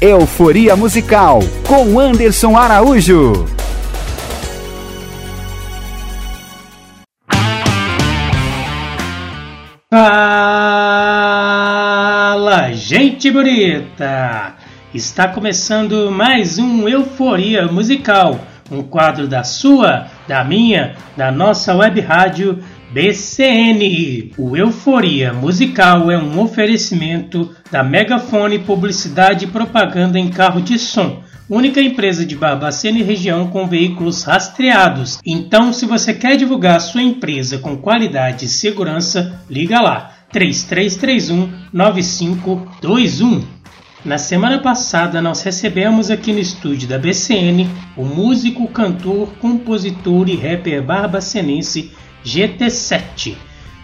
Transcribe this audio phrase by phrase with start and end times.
[0.00, 3.46] Euforia Musical com Anderson Araújo.
[9.88, 10.32] Fala,
[12.72, 14.56] gente bonita!
[14.92, 18.40] Está começando mais um Euforia Musical,
[18.70, 22.62] um quadro da sua, da minha, da nossa web rádio
[22.92, 24.32] BCN.
[24.36, 31.22] O Euforia Musical é um oferecimento da Megafone Publicidade e Propaganda em Carro de Som,
[31.48, 35.18] única empresa de Barbacena e região com veículos rastreados.
[35.24, 43.42] Então, se você quer divulgar sua empresa com qualidade e segurança, liga lá 3331 9521.
[44.04, 50.36] Na semana passada, nós recebemos aqui no estúdio da BCN o músico, cantor, compositor e
[50.36, 51.92] rapper barbacenense
[52.24, 53.36] GT7.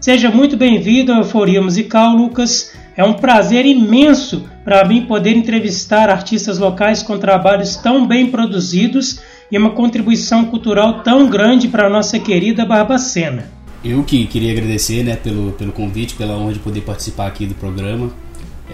[0.00, 2.74] Seja muito bem-vindo à Euforia Musical, Lucas.
[2.96, 9.20] É um prazer imenso para mim poder entrevistar artistas locais com trabalhos tão bem produzidos
[9.48, 13.48] e uma contribuição cultural tão grande para a nossa querida Barbacena.
[13.84, 17.54] Eu que queria agradecer né, pelo, pelo convite, pela honra de poder participar aqui do
[17.54, 18.10] programa.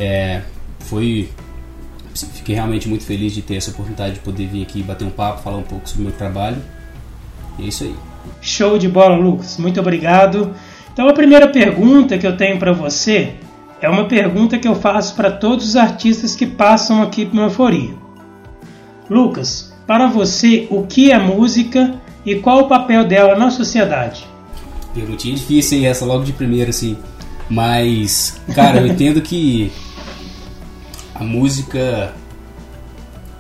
[0.01, 0.41] É,
[0.81, 1.29] foi
[2.17, 5.43] fiquei realmente muito feliz de ter essa oportunidade de poder vir aqui bater um papo,
[5.43, 6.57] falar um pouco sobre o meu trabalho.
[7.59, 7.95] E é isso aí.
[8.41, 9.57] Show de bola, Lucas.
[9.59, 10.55] Muito obrigado.
[10.93, 13.35] Então a primeira pergunta que eu tenho para você
[13.81, 17.95] é uma pergunta que eu faço para todos os artistas que passam aqui por Euforia.
[19.09, 21.95] Lucas, para você, o que é música
[22.25, 24.27] e qual o papel dela na sociedade?
[24.95, 25.87] Perguntinha difícil, hein?
[25.87, 26.97] Essa logo de primeira, assim.
[27.49, 29.71] Mas, cara, eu entendo que
[31.21, 32.15] a música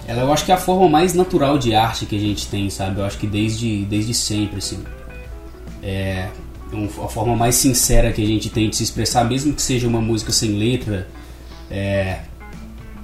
[0.06, 2.70] ela eu acho que é a forma mais natural de arte que a gente tem,
[2.70, 3.00] sabe?
[3.00, 4.84] Eu acho que desde, desde sempre, assim.
[5.82, 6.28] É,
[7.02, 10.00] a forma mais sincera que a gente tem de se expressar, mesmo que seja uma
[10.00, 11.08] música sem letra.
[11.68, 12.20] É,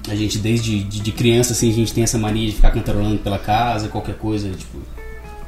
[0.09, 3.19] a gente desde de, de, criança assim a gente tem essa mania de ficar cantarolando
[3.19, 4.79] pela casa, qualquer coisa tipo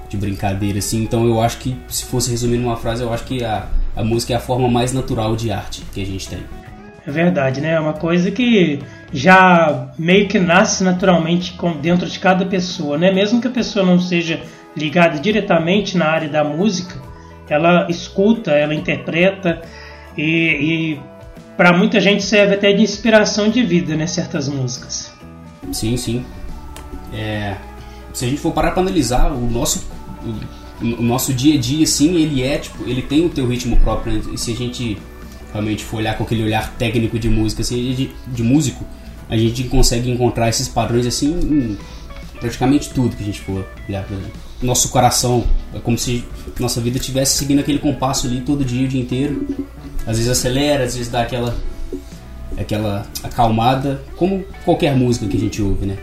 [0.09, 1.03] de brincadeira assim.
[1.03, 4.33] Então eu acho que se fosse resumir numa frase, eu acho que a, a música
[4.33, 6.41] é a forma mais natural de arte que a gente tem.
[7.07, 7.73] É verdade, né?
[7.73, 8.81] É uma coisa que
[9.15, 13.13] já meio que nasce naturalmente dentro de cada pessoa, né?
[13.13, 14.43] Mesmo que a pessoa não seja
[14.77, 17.01] ligada diretamente na área da música,
[17.49, 19.63] ela escuta, ela interpreta
[20.19, 20.25] e,
[20.97, 21.01] e
[21.57, 24.09] para muita gente serve até de inspiração de vida, né?
[24.09, 25.15] Certas músicas.
[25.71, 26.25] Sim, sim.
[27.13, 27.55] É,
[28.13, 29.87] se a gente for parar para analisar o nosso
[30.25, 33.77] o, o, nosso dia a dia, sim, ele é tipo, ele tem o teu ritmo
[33.77, 34.15] próprio.
[34.15, 34.23] Né?
[34.35, 34.99] E se a gente
[35.53, 38.85] realmente for olhar com aquele olhar técnico de música, assim, de, de músico,
[39.29, 41.79] a gente consegue encontrar esses padrões assim em
[42.39, 45.45] praticamente tudo que a gente for olhar, por exemplo nosso coração.
[45.75, 46.25] É como se
[46.59, 49.47] nossa vida estivesse seguindo aquele compasso ali todo dia, o dia inteiro.
[50.07, 51.55] Às vezes acelera, às vezes dá aquela
[52.57, 55.97] aquela acalmada, como qualquer música que a gente ouve, né?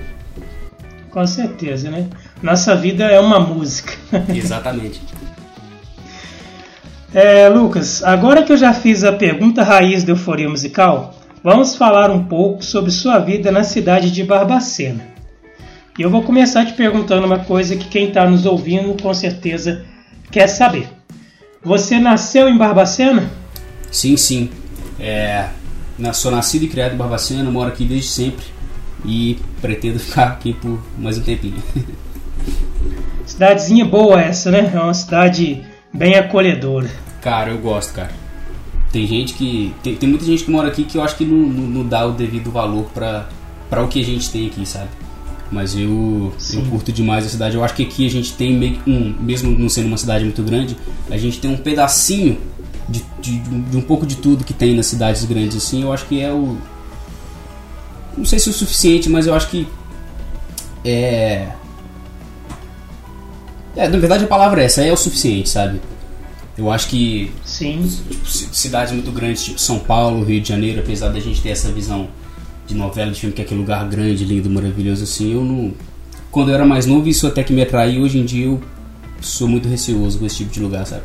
[1.09, 2.07] Com certeza, né?
[2.41, 3.93] Nossa vida é uma música.
[4.33, 5.01] Exatamente.
[7.13, 12.11] é, Lucas, agora que eu já fiz a pergunta raiz da euforia musical, vamos falar
[12.11, 15.03] um pouco sobre sua vida na cidade de Barbacena.
[15.97, 19.85] E eu vou começar te perguntando uma coisa que quem está nos ouvindo com certeza
[20.31, 20.87] quer saber.
[21.63, 23.29] Você nasceu em Barbacena?
[23.91, 24.49] Sim, sim.
[24.99, 25.49] É,
[26.13, 28.45] sou nascido e criado em Barbacena, moro aqui desde sempre
[29.05, 31.61] e pretendo ficar aqui por mais um tempinho.
[33.25, 34.71] Cidadezinha boa essa, né?
[34.73, 35.63] É uma cidade
[35.93, 36.89] bem acolhedora.
[37.21, 38.20] Cara, eu gosto, cara.
[38.91, 39.73] Tem gente que.
[39.81, 42.05] Tem, tem muita gente que mora aqui que eu acho que não, não, não dá
[42.05, 43.29] o devido valor pra,
[43.69, 44.89] pra o que a gente tem aqui, sabe?
[45.49, 47.55] Mas eu, eu curto demais a cidade.
[47.55, 50.41] Eu acho que aqui a gente tem meio um, mesmo não sendo uma cidade muito
[50.43, 50.77] grande,
[51.09, 52.37] a gente tem um pedacinho
[52.87, 55.83] de, de, de, um pouco de tudo que tem nas cidades grandes assim.
[55.83, 56.57] Eu acho que é o.
[58.17, 59.67] Não sei se é o suficiente, mas eu acho que.
[60.83, 61.49] É.
[63.75, 65.79] É, na verdade a palavra é essa, é o suficiente, sabe?
[66.57, 67.89] Eu acho que Sim.
[68.09, 71.71] Tipo, cidades muito grandes, tipo São Paulo, Rio de Janeiro, apesar da gente ter essa
[71.71, 72.09] visão
[72.67, 75.73] de novela, de filme, que é aquele lugar grande, lindo, maravilhoso, assim, eu não.
[76.29, 78.61] Quando eu era mais novo, isso até que me atraiu, hoje em dia eu
[79.21, 81.03] sou muito receoso com esse tipo de lugar, sabe?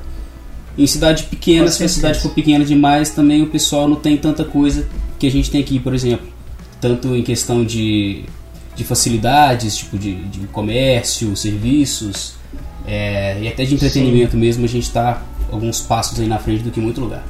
[0.78, 4.44] Em cidade pequena, se a cidade for pequena demais, também o pessoal não tem tanta
[4.44, 4.86] coisa
[5.18, 6.26] que a gente tem aqui, por exemplo.
[6.80, 8.24] Tanto em questão de,
[8.74, 12.34] de facilidades, tipo de, de comércio, serviços,
[12.86, 14.38] é, e até de entretenimento Sim.
[14.38, 17.24] mesmo, a gente está alguns passos aí na frente do que muito lugar.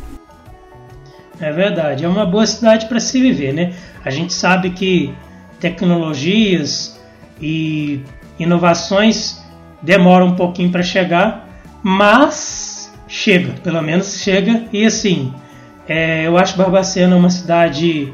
[1.39, 3.75] É verdade, é uma boa cidade para se viver, né?
[4.05, 5.15] A gente sabe que
[5.61, 6.99] tecnologias
[7.41, 8.01] e
[8.39, 9.43] inovações
[9.83, 11.47] demoram um pouquinho para chegar,
[11.83, 14.65] mas chega, pelo menos chega.
[14.73, 15.33] E assim,
[15.87, 18.12] é, eu acho Barbacena uma cidade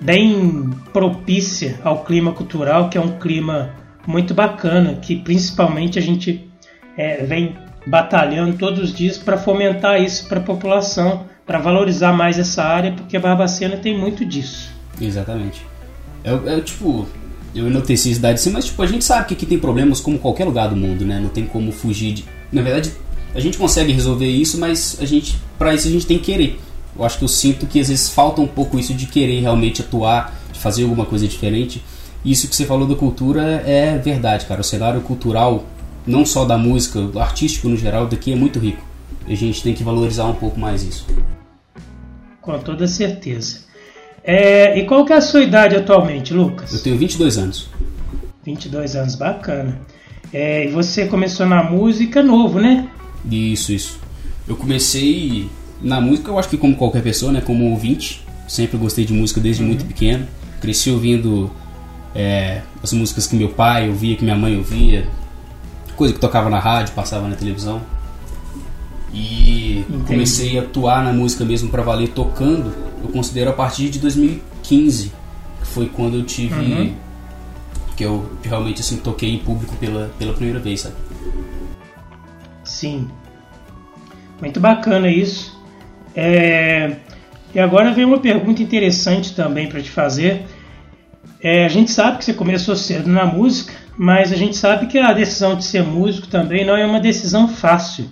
[0.00, 3.70] bem propícia ao clima cultural, que é um clima
[4.06, 6.50] muito bacana, que principalmente a gente
[6.96, 7.54] é, vem
[7.86, 12.92] batalhando todos os dias para fomentar isso para a população, para valorizar mais essa área,
[12.92, 14.70] porque a Barbacena tem muito disso.
[15.00, 15.64] Exatamente.
[16.22, 17.08] É, é tipo,
[17.54, 20.18] eu enalteci a cidade sim, mas tipo, a gente sabe que aqui tem problemas como
[20.18, 21.18] qualquer lugar do mundo, né?
[21.18, 22.24] Não tem como fugir de.
[22.52, 22.92] Na verdade,
[23.34, 26.60] a gente consegue resolver isso, mas a gente, para isso a gente tem que querer.
[26.96, 29.80] Eu acho que eu sinto que às vezes falta um pouco isso de querer realmente
[29.80, 31.82] atuar, de fazer alguma coisa diferente.
[32.24, 34.60] Isso que você falou da cultura é verdade, cara.
[34.60, 35.64] O cenário cultural
[36.10, 38.82] não só da música, do artístico no geral, daqui é muito rico.
[39.26, 41.06] E a gente tem que valorizar um pouco mais isso.
[42.40, 43.60] Com toda certeza.
[44.24, 46.74] É, e qual que é a sua idade atualmente, Lucas?
[46.74, 47.70] Eu tenho 22 anos.
[48.44, 49.80] 22 anos, bacana.
[50.32, 52.88] É, e você começou na música novo, né?
[53.30, 53.98] Isso, isso.
[54.48, 55.48] Eu comecei
[55.80, 57.40] na música, eu acho que como qualquer pessoa, né?
[57.40, 58.26] Como ouvinte.
[58.48, 59.68] Sempre gostei de música desde uhum.
[59.68, 60.26] muito pequeno.
[60.60, 61.50] Cresci ouvindo
[62.14, 65.06] é, as músicas que meu pai ouvia, que minha mãe ouvia,
[66.00, 67.82] coisa que tocava na rádio, passava na televisão.
[69.12, 70.04] E Entendi.
[70.06, 75.12] comecei a atuar na música mesmo para valer tocando, eu considero a partir de 2015,
[75.60, 76.94] que foi quando eu tive uhum.
[77.98, 80.94] que eu realmente assim toquei em público pela, pela primeira vez, sabe?
[82.64, 83.06] Sim.
[84.40, 85.54] Muito bacana isso.
[86.16, 86.96] É...
[87.54, 90.46] E agora vem uma pergunta interessante também para te fazer.
[91.42, 94.98] É, a gente sabe que você começou cedo na música, mas a gente sabe que
[94.98, 98.08] a decisão de ser músico também não é uma decisão fácil,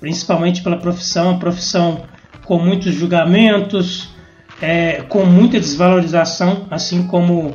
[0.00, 2.02] principalmente pela profissão, a profissão
[2.44, 4.08] com muitos julgamentos,
[4.60, 7.54] é, com muita desvalorização, assim como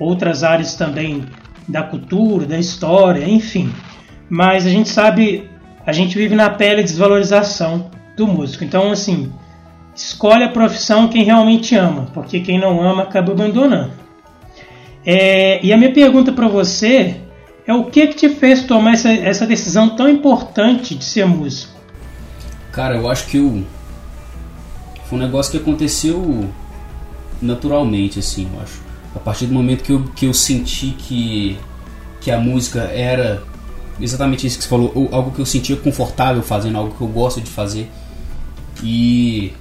[0.00, 1.26] outras áreas também
[1.68, 3.70] da cultura, da história, enfim.
[4.30, 5.50] Mas a gente sabe,
[5.84, 8.64] a gente vive na pele a desvalorização do músico.
[8.64, 9.30] Então, assim,
[9.94, 13.97] escolhe a profissão quem realmente ama, porque quem não ama acaba abandonando.
[15.10, 17.16] É, e a minha pergunta para você
[17.66, 21.72] é o que, que te fez tomar essa, essa decisão tão importante de ser músico?
[22.70, 23.64] Cara, eu acho que o
[25.06, 26.50] foi um negócio que aconteceu
[27.40, 28.82] naturalmente, assim, eu acho.
[29.16, 31.58] A partir do momento que eu, que eu senti que,
[32.20, 33.42] que a música era
[33.98, 37.40] exatamente isso que você falou, algo que eu sentia confortável fazendo, algo que eu gosto
[37.40, 37.90] de fazer.
[38.84, 39.54] E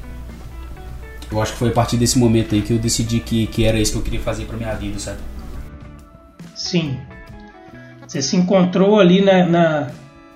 [1.32, 3.80] eu acho que foi a partir desse momento aí que eu decidi que, que era
[3.80, 5.20] isso que eu queria fazer pra minha vida, sabe?
[6.68, 6.98] Sim.
[8.06, 9.88] Você se encontrou ali na, na,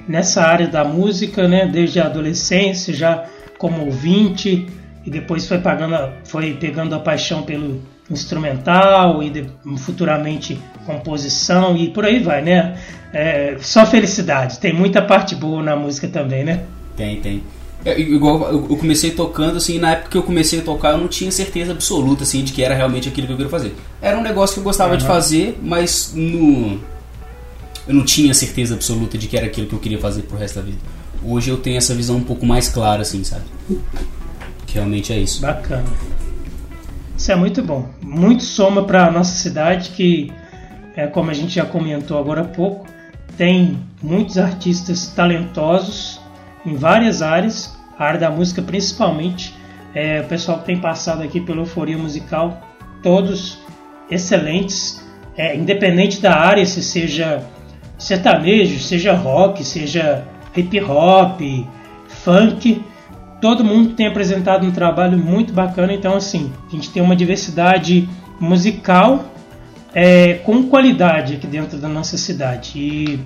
[0.08, 1.66] nessa área da música, né?
[1.66, 3.26] Desde a adolescência, já
[3.58, 4.66] como ouvinte,
[5.06, 9.46] e depois foi, pagando, foi pegando a paixão pelo instrumental e de,
[9.78, 12.78] futuramente composição e por aí vai, né?
[13.12, 14.58] É, só felicidade.
[14.58, 16.64] Tem muita parte boa na música também, né?
[16.96, 17.44] Tem, tem.
[17.84, 21.08] É, igual eu comecei tocando, assim, na época que eu comecei a tocar, eu não
[21.08, 23.76] tinha certeza absoluta, assim, de que era realmente aquilo que eu queria fazer.
[24.02, 24.98] Era um negócio que eu gostava uhum.
[24.98, 26.80] de fazer, mas no...
[27.88, 30.56] eu não tinha certeza absoluta de que era aquilo que eu queria fazer pro resto
[30.56, 30.78] da vida.
[31.24, 33.46] Hoje eu tenho essa visão um pouco mais clara, assim, sabe?
[34.68, 35.42] Que realmente é isso.
[35.42, 35.86] Bacana.
[37.18, 37.90] Isso é muito bom.
[38.02, 40.32] Muito soma para nossa cidade, que,
[40.96, 42.86] é, como a gente já comentou agora há pouco,
[43.38, 46.21] tem muitos artistas talentosos
[46.66, 49.56] em várias áreas, a área da música principalmente.
[49.94, 52.62] É, o pessoal que tem passado aqui pela Euforia Musical,
[53.04, 53.60] todos
[54.10, 57.44] excelentes, é, independente da área, se seja
[57.98, 60.26] sertanejo, seja rock, seja
[60.56, 61.42] hip hop,
[62.08, 62.84] funk.
[63.42, 68.08] Todo mundo tem apresentado um trabalho muito bacana, então assim, a gente tem uma diversidade
[68.40, 69.26] musical
[69.94, 72.72] é, com qualidade aqui dentro da nossa cidade.
[72.76, 73.20] E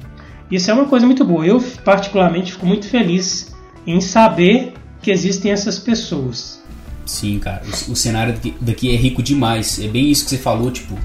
[0.49, 1.45] isso é uma coisa muito boa.
[1.45, 3.53] Eu, particularmente, fico muito feliz
[3.85, 6.61] em saber que existem essas pessoas.
[7.05, 7.63] Sim, cara.
[7.87, 9.79] O, o cenário daqui, daqui, é rico demais.
[9.79, 10.97] É bem isso que você falou, tipo,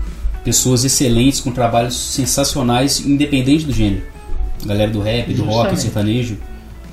[0.44, 4.02] pessoas excelentes com trabalhos sensacionais, independente do gênero.
[4.64, 5.56] Galera do rap, do Justamente.
[5.56, 6.38] rock, sertanejo.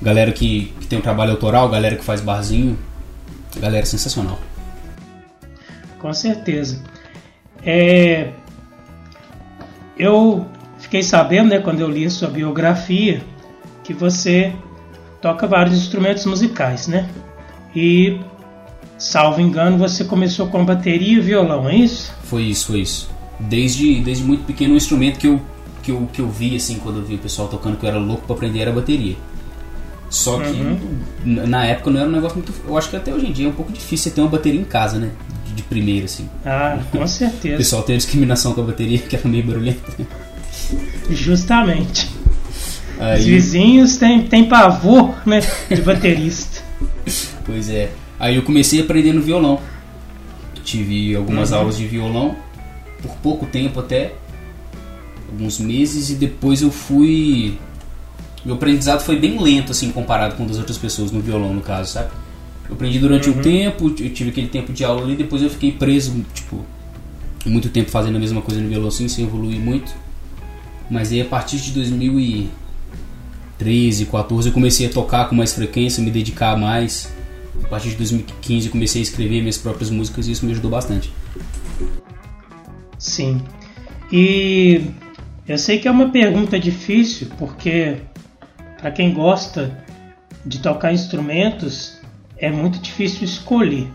[0.01, 2.77] Galera que, que tem um trabalho autoral, galera que faz barzinho.
[3.57, 4.39] Galera sensacional.
[5.99, 6.81] Com certeza.
[7.63, 8.31] É,
[9.97, 10.45] eu
[10.87, 13.21] fiquei sabendo, né, quando eu li a sua biografia,
[13.83, 14.53] que você
[15.21, 17.09] toca vários instrumentos musicais, né?
[17.75, 18.19] E,
[18.97, 22.13] salvo engano, você começou com bateria e violão, é isso?
[22.23, 23.09] Foi isso, foi isso.
[23.37, 25.41] Desde, desde muito pequeno, um instrumento que eu,
[25.83, 27.99] que, eu, que eu vi, assim, quando eu vi o pessoal tocando, que eu era
[27.99, 29.17] louco para aprender, era a bateria.
[30.09, 31.01] Só que uhum.
[31.25, 32.53] na época não era um negócio muito.
[32.65, 34.63] Eu acho que até hoje em dia é um pouco difícil ter uma bateria em
[34.63, 35.11] casa, né?
[35.45, 36.29] De, de primeira, assim.
[36.45, 37.55] Ah, com certeza.
[37.55, 39.81] o pessoal tem discriminação com a bateria, que era meio barulhenta.
[41.09, 42.09] Justamente.
[42.99, 43.19] Aí...
[43.19, 46.61] Os vizinhos têm, têm pavor né, de baterista.
[47.45, 47.91] pois é.
[48.19, 49.59] Aí eu comecei aprendendo violão.
[50.63, 51.59] Tive algumas uhum.
[51.59, 52.35] aulas de violão,
[53.01, 54.13] por pouco tempo até,
[55.31, 57.57] alguns meses, e depois eu fui.
[58.43, 61.93] Meu aprendizado foi bem lento, assim, comparado com das outras pessoas no violão, no caso,
[61.93, 62.09] sabe?
[62.67, 63.39] Eu aprendi durante uhum.
[63.39, 66.65] um tempo, eu tive aquele tempo de aula ali, depois eu fiquei preso, tipo,
[67.45, 69.95] muito tempo fazendo a mesma coisa no violão, assim, sem evoluir muito.
[70.89, 76.09] Mas aí a partir de 2013, 14 eu comecei a tocar com mais frequência, me
[76.09, 77.13] dedicar mais.
[77.63, 80.71] A partir de 2015 eu comecei a escrever minhas próprias músicas e isso me ajudou
[80.71, 81.11] bastante.
[82.97, 83.41] Sim.
[84.11, 84.81] E
[85.47, 87.97] eu sei que é uma pergunta difícil, porque
[88.79, 89.83] para quem gosta
[90.45, 91.97] de tocar instrumentos
[92.37, 93.87] é muito difícil escolher.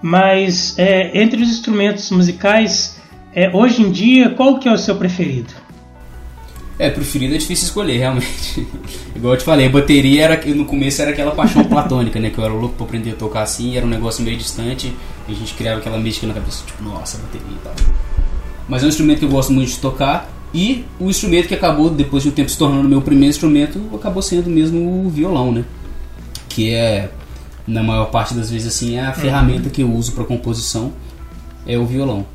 [0.00, 2.98] Mas é, entre os instrumentos musicais,
[3.34, 5.61] é, hoje em dia, qual que é o seu preferido?
[6.78, 8.66] É, preferido é difícil escolher, realmente.
[9.14, 12.30] Igual eu te falei, a bateria era, no começo era aquela paixão platônica, né?
[12.30, 14.94] Que eu era louco pra aprender a tocar assim, era um negócio meio distante,
[15.28, 17.74] e a gente criava aquela mística na cabeça, tipo, nossa, bateria e tal.
[18.68, 21.90] Mas é um instrumento que eu gosto muito de tocar, e o instrumento que acabou,
[21.90, 25.64] depois de um tempo, se tornando meu primeiro instrumento, acabou sendo mesmo o violão, né?
[26.48, 27.10] Que é,
[27.66, 30.92] na maior parte das vezes, assim, é a ferramenta que eu uso para composição,
[31.66, 32.26] é o violão.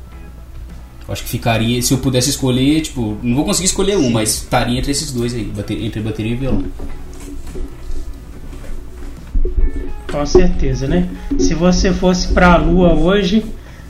[1.08, 4.78] Acho que ficaria, se eu pudesse escolher, tipo, não vou conseguir escolher um, mas estaria
[4.78, 5.50] entre esses dois aí,
[5.80, 6.64] entre bateria e violão.
[10.10, 11.08] Com certeza, né?
[11.38, 13.42] Se você fosse para a lua hoje,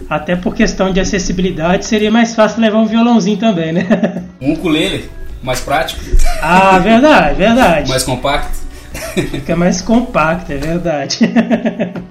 [0.08, 4.24] até por questão de acessibilidade, seria mais fácil levar um violãozinho também, né?
[4.40, 5.10] Um ukulele,
[5.42, 6.00] mais prático.
[6.40, 7.90] Ah, verdade, verdade.
[7.90, 8.56] mais compacto.
[9.32, 11.18] Fica mais compacto, é verdade.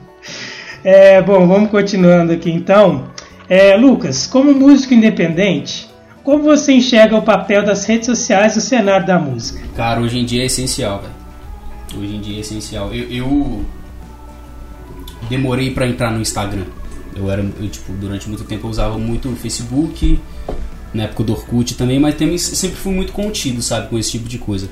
[0.83, 3.09] É, bom, vamos continuando aqui então.
[3.49, 5.89] É, Lucas, como músico independente,
[6.23, 9.65] como você enxerga o papel das redes sociais no cenário da música?
[9.75, 12.03] Cara, hoje em dia é essencial, velho.
[12.03, 12.93] Hoje em dia é essencial.
[12.93, 13.65] Eu, eu
[15.29, 16.65] demorei para entrar no Instagram.
[17.15, 20.19] Eu era, eu, tipo, durante muito tempo eu usava muito o Facebook,
[20.93, 24.27] na época do Orkut também, mas também sempre fui muito contido, sabe, com esse tipo
[24.27, 24.69] de coisa.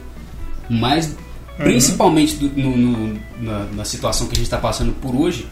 [0.70, 1.16] Mas, uhum.
[1.58, 5.48] principalmente do, no, no, na, na situação que a gente está passando por hoje,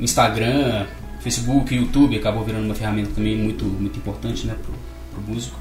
[0.00, 0.86] Instagram,
[1.28, 4.72] Facebook, YouTube acabou virando uma ferramenta também muito, muito importante né, pro,
[5.12, 5.58] pro músico.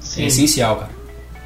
[0.00, 0.22] Sim.
[0.22, 0.98] É essencial, cara.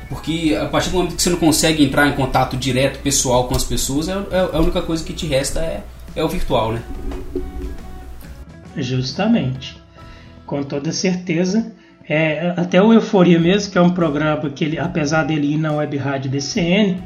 [0.09, 3.57] Porque a partir do momento que você não consegue entrar em contato direto, pessoal com
[3.57, 5.83] as pessoas, é, é, é a única coisa que te resta é,
[6.15, 6.83] é o virtual, né?
[8.77, 9.81] Justamente.
[10.47, 11.73] Com toda certeza.
[12.09, 15.73] É, até o Euforia mesmo, que é um programa que, ele, apesar dele ir na
[15.73, 17.03] web rádio DCN,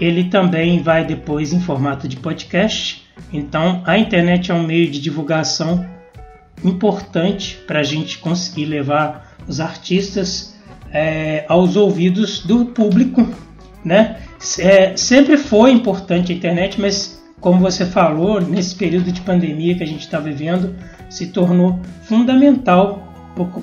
[0.00, 5.00] ele também vai depois em formato de podcast então, a internet é um meio de
[5.00, 5.86] divulgação
[6.64, 10.56] importante para a gente conseguir levar os artistas
[10.92, 13.28] é, aos ouvidos do público,
[13.84, 14.16] né?
[14.58, 19.82] É, sempre foi importante a internet, mas como você falou, nesse período de pandemia que
[19.82, 20.74] a gente está vivendo,
[21.08, 23.04] se tornou fundamental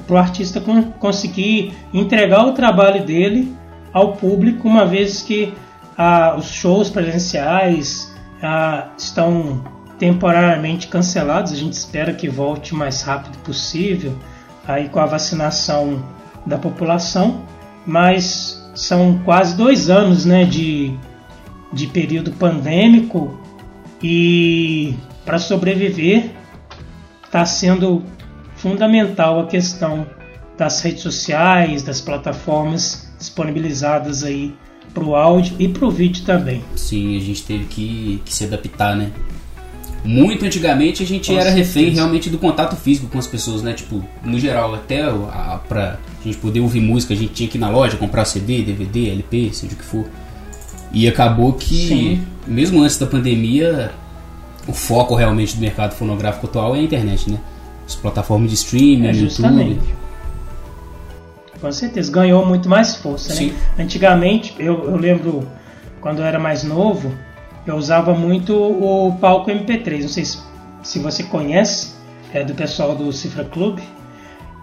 [0.07, 0.61] para o artista
[0.99, 3.53] conseguir entregar o trabalho dele
[3.91, 5.53] ao público, uma vez que
[5.97, 8.14] ah, os shows presenciais,
[8.97, 9.63] estão
[9.97, 11.51] temporariamente cancelados.
[11.51, 14.17] A gente espera que volte o mais rápido possível
[14.67, 16.03] aí com a vacinação
[16.45, 17.45] da população,
[17.85, 20.97] mas são quase dois anos né, de,
[21.71, 23.39] de período pandêmico
[24.01, 26.31] e para sobreviver
[27.23, 28.03] está sendo
[28.55, 30.05] fundamental a questão
[30.57, 34.55] das redes sociais, das plataformas disponibilizadas aí
[34.95, 36.63] pro áudio e pro vídeo também.
[36.75, 39.11] Sim, a gente teve que, que se adaptar, né?
[40.03, 41.67] Muito antigamente a gente com era certeza.
[41.67, 43.73] refém realmente do contato físico com as pessoas, né?
[43.73, 47.61] Tipo, no geral, até a, pra gente poder ouvir música, a gente tinha que ir
[47.61, 50.05] na loja comprar CD, DVD, LP, seja o que for.
[50.93, 52.21] E acabou que, Sim.
[52.47, 53.91] mesmo antes da pandemia,
[54.67, 57.39] o foco realmente do mercado fonográfico atual é a internet, né?
[57.85, 59.79] As plataformas de streaming, é, YouTube.
[61.65, 63.35] Com certeza, ganhou muito mais força, né?
[63.35, 63.47] Sim.
[63.47, 63.83] né?
[63.83, 65.49] Antigamente, eu, eu lembro
[65.99, 67.11] quando eu era mais novo,
[67.65, 70.01] eu usava muito o palco MP3.
[70.01, 70.37] Não sei se,
[70.83, 71.95] se você conhece,
[72.31, 73.79] é do pessoal do Cifra Club.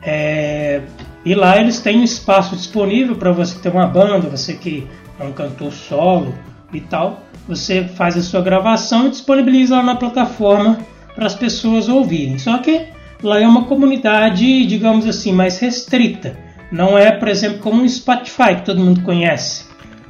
[0.00, 0.82] É,
[1.24, 4.86] e lá eles têm um espaço disponível para você ter uma banda, você que
[5.18, 6.32] é um cantor solo
[6.72, 7.24] e tal.
[7.48, 10.78] Você faz a sua gravação e disponibiliza lá na plataforma
[11.16, 12.38] para as pessoas ouvirem.
[12.38, 12.86] Só que
[13.20, 16.51] lá é uma comunidade, digamos assim, mais restrita.
[16.72, 19.66] Não é, por exemplo, como um Spotify que todo mundo conhece,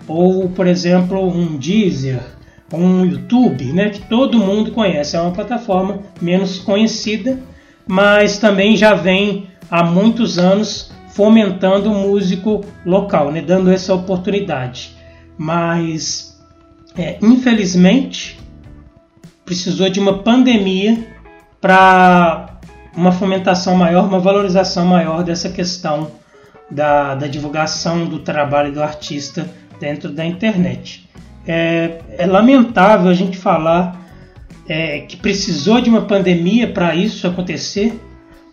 [0.06, 2.22] ou, por exemplo, um Deezer,
[2.72, 5.16] um YouTube, né, que todo mundo conhece.
[5.16, 7.40] É uma plataforma menos conhecida,
[7.84, 14.96] mas também já vem há muitos anos fomentando o músico local, né, dando essa oportunidade.
[15.36, 16.40] Mas,
[16.96, 18.38] é, infelizmente,
[19.44, 21.08] precisou de uma pandemia
[21.60, 22.60] para
[22.96, 26.21] uma fomentação maior, uma valorização maior dessa questão
[26.72, 29.48] da, da divulgação do trabalho do artista
[29.78, 31.08] dentro da internet.
[31.46, 34.00] É, é lamentável a gente falar
[34.66, 38.00] é, que precisou de uma pandemia para isso acontecer,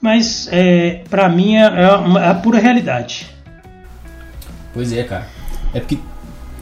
[0.01, 3.27] mas é, para mim é, é, uma, é a pura realidade.
[4.73, 5.27] Pois é, cara.
[5.73, 5.97] É porque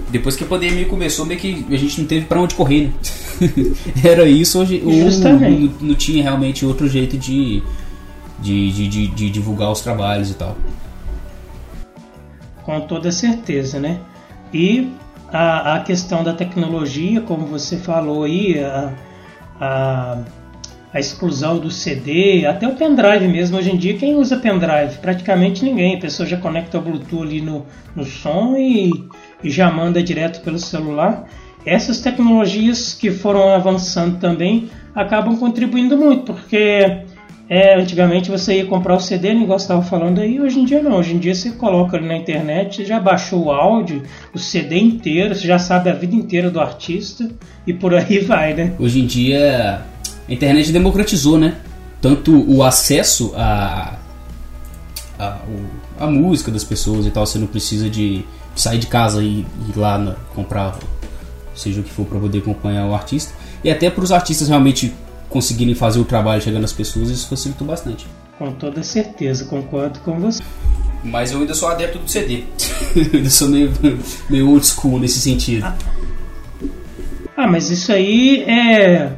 [0.10, 2.92] depois que a pandemia começou, meio que a gente não teve para onde correr.
[3.42, 3.74] Né?
[4.04, 7.64] Era isso, hoje não, não, tinha realmente outro jeito de,
[8.40, 10.56] de, de, de, de divulgar os trabalhos e tal
[12.68, 13.98] com toda certeza, né?
[14.54, 14.92] E
[15.32, 18.94] a, a questão da tecnologia, como você falou aí, a,
[19.58, 20.18] a,
[20.94, 23.58] a, exclusão do CD, até o pendrive mesmo.
[23.58, 24.98] Hoje em dia, quem usa pendrive?
[25.02, 25.96] Praticamente ninguém.
[25.96, 27.66] A pessoa já conecta o Bluetooth ali no,
[27.96, 28.92] no som e,
[29.42, 31.26] e já manda direto pelo celular.
[31.66, 37.06] Essas tecnologias que foram avançando também acabam contribuindo muito, porque
[37.50, 40.82] é, antigamente você ia comprar o CD, o negócio estava falando aí, hoje em dia
[40.82, 40.98] não.
[40.98, 44.78] Hoje em dia você coloca ali na internet, você já baixou o áudio, o CD
[44.78, 47.30] inteiro, você já sabe a vida inteira do artista
[47.66, 48.74] e por aí vai, né?
[48.78, 49.82] Hoje em dia
[50.28, 51.56] a internet democratizou, né?
[52.02, 53.98] Tanto o acesso a,
[55.18, 55.38] a,
[56.00, 59.78] a música das pessoas e tal, você não precisa de sair de casa e ir
[59.78, 60.78] lá na, comprar,
[61.56, 63.34] seja o que for, para poder acompanhar o artista.
[63.64, 64.94] E até para os artistas realmente
[65.30, 68.08] conseguirem fazer o trabalho chegando às pessoas, isso facilitou bastante.
[68.38, 70.44] Com toda certeza, concordo com você.
[71.04, 72.44] Mas eu ainda sou adepto do CD.
[72.96, 73.72] eu ainda sou meio,
[74.30, 75.66] meio old school nesse sentido.
[75.66, 75.76] Ah.
[77.36, 79.14] ah, mas isso aí é,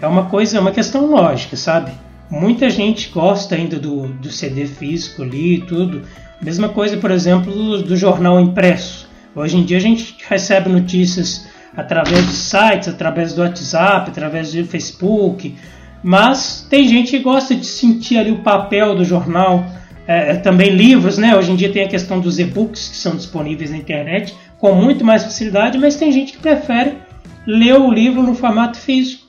[0.00, 1.92] é uma coisa, é uma questão lógica, sabe?
[2.30, 6.02] Muita gente gosta ainda do, do CD físico ali e tudo.
[6.40, 9.08] Mesma coisa, por exemplo, do, do jornal impresso.
[9.34, 14.64] Hoje em dia a gente recebe notícias através de sites, através do WhatsApp, através do
[14.64, 15.54] Facebook.
[16.02, 19.64] Mas tem gente que gosta de sentir ali o papel do jornal,
[20.06, 21.36] é, é, também livros, né?
[21.36, 25.04] Hoje em dia tem a questão dos e-books que são disponíveis na internet com muito
[25.04, 26.94] mais facilidade, mas tem gente que prefere
[27.46, 29.24] ler o livro no formato físico,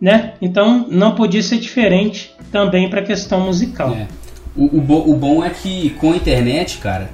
[0.00, 0.34] né?
[0.40, 3.92] Então não podia ser diferente também para a questão musical.
[3.92, 4.06] É.
[4.56, 7.10] O, o, o, bom é que com a internet, cara,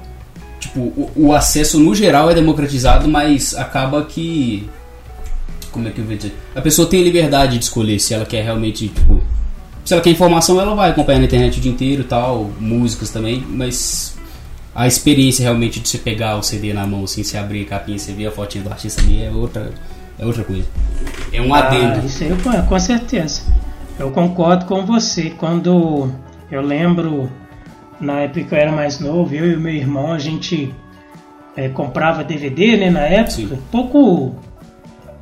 [0.61, 4.69] tipo, o, o, acesso no geral é democratizado, mas acaba que.
[5.71, 6.33] Como é que eu vou dizer?
[6.55, 9.21] A pessoa tem liberdade de escolher se ela quer realmente, tipo.
[9.83, 13.43] Se ela quer informação, ela vai acompanhar na internet o dia inteiro tal, músicas também,
[13.49, 14.15] mas
[14.75, 17.97] a experiência realmente de você pegar o CD na mão, assim, você abrir a capinha,
[17.97, 19.71] você ver a fotinha do artista ali, é outra,
[20.19, 20.67] é outra coisa.
[21.33, 22.05] É um ah, adendo.
[22.05, 22.31] Isso aí,
[22.67, 23.41] com certeza.
[23.97, 25.31] Eu concordo com você.
[25.31, 26.11] Quando
[26.51, 27.29] eu lembro
[28.01, 30.73] na época que eu era mais novo, eu e o meu irmão, a gente
[31.55, 33.59] é, comprava DVD, né, na época, Sim.
[33.71, 34.35] pouco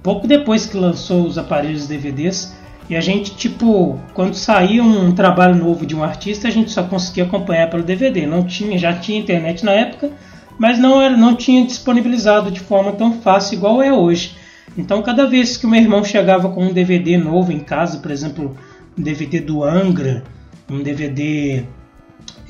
[0.02, 2.56] pouco depois que lançou os aparelhos DVDs,
[2.90, 6.82] e a gente, tipo, quando saía um trabalho novo de um artista, a gente só
[6.82, 8.26] conseguia acompanhar pelo DVD.
[8.26, 10.12] Não tinha, já tinha internet na época,
[10.58, 14.36] mas não era, não tinha disponibilizado de forma tão fácil igual é hoje.
[14.76, 18.10] Então, cada vez que o meu irmão chegava com um DVD novo em casa, por
[18.10, 18.58] exemplo,
[18.98, 20.24] um DVD do Angra,
[20.68, 21.66] um DVD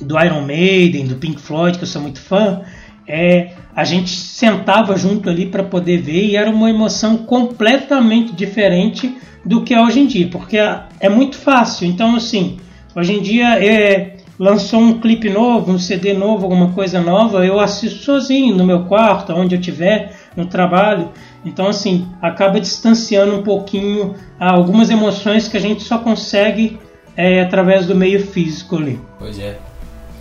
[0.00, 2.62] do Iron Maiden, do Pink Floyd, que eu sou muito fã,
[3.06, 9.16] é, a gente sentava junto ali para poder ver e era uma emoção completamente diferente
[9.44, 11.86] do que é hoje em dia, porque é, muito fácil.
[11.86, 12.58] Então, assim,
[12.94, 17.58] hoje em dia é, lançou um clipe novo, um CD novo, alguma coisa nova, eu
[17.58, 21.10] assisto sozinho no meu quarto, onde eu tiver, no trabalho.
[21.44, 26.78] Então, assim, acaba distanciando um pouquinho algumas emoções que a gente só consegue
[27.16, 29.00] é, através do meio físico ali.
[29.18, 29.58] Pois é.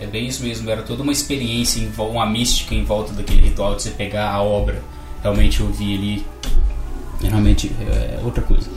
[0.02, 3.84] É bem isso mesmo, era toda uma experiência, uma mística em volta daquele ritual de
[3.84, 4.82] você pegar a obra,
[5.22, 6.26] realmente ouvir ali.
[7.22, 8.70] Realmente é outra coisa.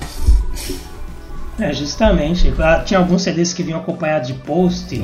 [1.60, 2.52] É, justamente.
[2.58, 5.00] Ah, tinha alguns CDs que vinham acompanhados de post.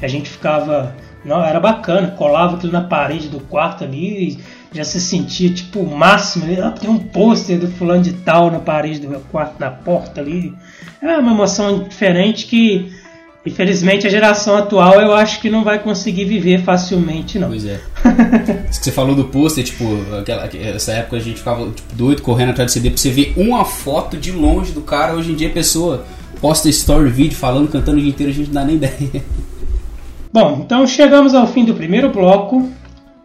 [0.00, 0.96] A gente ficava.
[1.24, 4.38] Não, era bacana, colava aquilo na parede do quarto ali
[4.72, 6.46] já se sentia tipo o máximo.
[6.62, 10.20] Ah, tem um pôster do fulano de tal na parede do meu quarto, na porta
[10.20, 10.54] ali.
[11.00, 12.92] É uma emoção diferente que,
[13.46, 17.48] infelizmente, a geração atual eu acho que não vai conseguir viver facilmente, não.
[17.48, 17.80] Pois é.
[18.70, 19.84] Isso que você falou do pôster, tipo,
[20.20, 23.32] aquela, essa época a gente ficava tipo, doido correndo atrás do CD pra você ver
[23.36, 25.14] uma foto de longe do cara.
[25.14, 26.04] Hoje em dia a pessoa
[26.40, 29.22] posta story, vídeo, falando, cantando o dia inteiro, a gente não dá nem ideia.
[30.32, 32.68] Bom, então chegamos ao fim do primeiro bloco.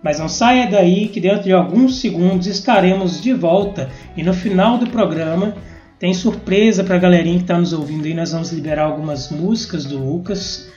[0.04, 4.78] Mas não saia daí que dentro de alguns segundos estaremos de volta e no final
[4.78, 5.56] do programa
[6.04, 8.14] tem surpresa para a galerinha que está nos ouvindo aí.
[8.14, 10.68] Nós vamos liberar algumas músicas do Lucas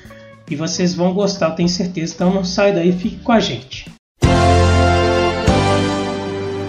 [0.49, 2.15] e vocês vão gostar, eu tenho certeza.
[2.15, 3.91] Então não saia daí, fique com a gente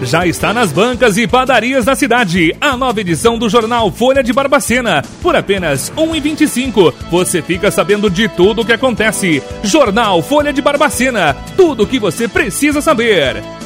[0.00, 2.56] já está nas bancas e padarias da cidade.
[2.60, 5.02] A nova edição do jornal Folha de Barbacena.
[5.20, 6.94] Por apenas R$ 1,25.
[7.10, 9.42] Você fica sabendo de tudo o que acontece.
[9.62, 11.36] Jornal Folha de Barbacena.
[11.56, 13.57] Tudo o que você precisa saber.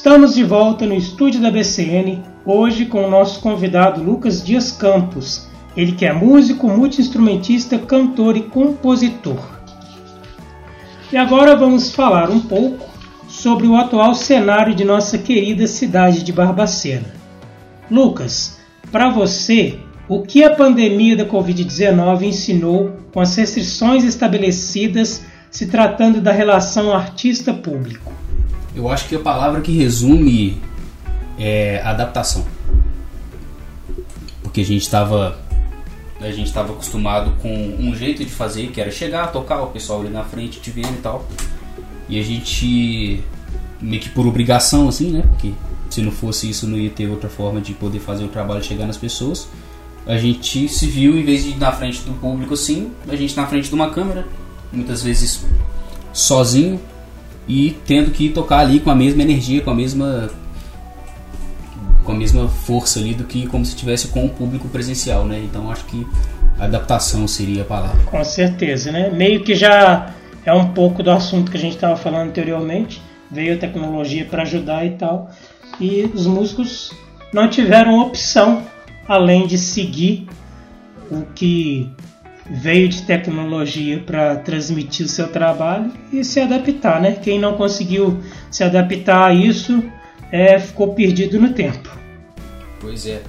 [0.00, 5.46] Estamos de volta no estúdio da BCN, hoje com o nosso convidado Lucas Dias Campos.
[5.76, 9.60] Ele que é músico, multiinstrumentista, cantor e compositor.
[11.12, 12.88] E agora vamos falar um pouco
[13.28, 17.14] sobre o atual cenário de nossa querida cidade de Barbacena.
[17.90, 18.58] Lucas,
[18.90, 26.22] para você, o que a pandemia da Covid-19 ensinou com as restrições estabelecidas se tratando
[26.22, 28.19] da relação artista-público?
[28.74, 30.60] Eu acho que a palavra que resume
[31.38, 32.44] é adaptação.
[34.42, 35.38] Porque a gente estava
[36.20, 40.00] a gente estava acostumado com um jeito de fazer, que era chegar, tocar, o pessoal
[40.00, 41.26] ali na frente te vendo e tal.
[42.08, 43.24] E a gente,
[43.80, 45.22] meio que por obrigação, assim, né?
[45.22, 45.52] Porque
[45.88, 48.86] se não fosse isso, não ia ter outra forma de poder fazer o trabalho chegar
[48.86, 49.48] nas pessoas.
[50.06, 53.34] A gente se viu, em vez de ir na frente do público assim, a gente
[53.34, 54.26] na frente de uma câmera,
[54.70, 55.46] muitas vezes
[56.12, 56.80] sozinho,
[57.50, 60.30] e tendo que tocar ali com a mesma energia, com a mesma
[62.04, 65.42] com a mesma força ali do que como se tivesse com o público presencial, né?
[65.44, 66.06] Então acho que
[66.60, 68.04] adaptação seria a palavra.
[68.04, 69.10] Com certeza, né?
[69.10, 73.02] Meio que já é um pouco do assunto que a gente estava falando anteriormente.
[73.28, 75.28] Veio a tecnologia para ajudar e tal.
[75.80, 76.92] E os músicos
[77.34, 78.62] não tiveram opção
[79.08, 80.28] além de seguir
[81.10, 81.90] o que
[82.50, 87.12] veio de tecnologia para transmitir o seu trabalho e se adaptar, né?
[87.12, 88.18] Quem não conseguiu
[88.50, 89.82] se adaptar a isso
[90.32, 91.88] é, ficou perdido no tempo.
[92.80, 93.22] Pois é.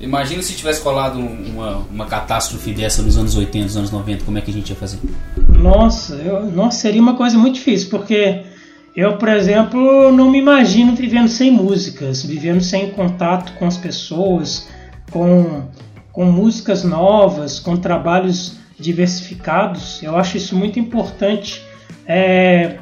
[0.00, 4.36] Imagina se tivesse colado uma, uma catástrofe dessa nos anos 80, nos anos 90, como
[4.36, 4.98] é que a gente ia fazer?
[5.48, 8.42] Nossa, eu, nossa, seria uma coisa muito difícil, porque
[8.94, 14.68] eu, por exemplo, não me imagino vivendo sem músicas, vivendo sem contato com as pessoas,
[15.10, 15.62] com,
[16.12, 20.02] com músicas novas, com trabalhos diversificados.
[20.02, 21.62] Eu acho isso muito importante,
[22.06, 22.78] é,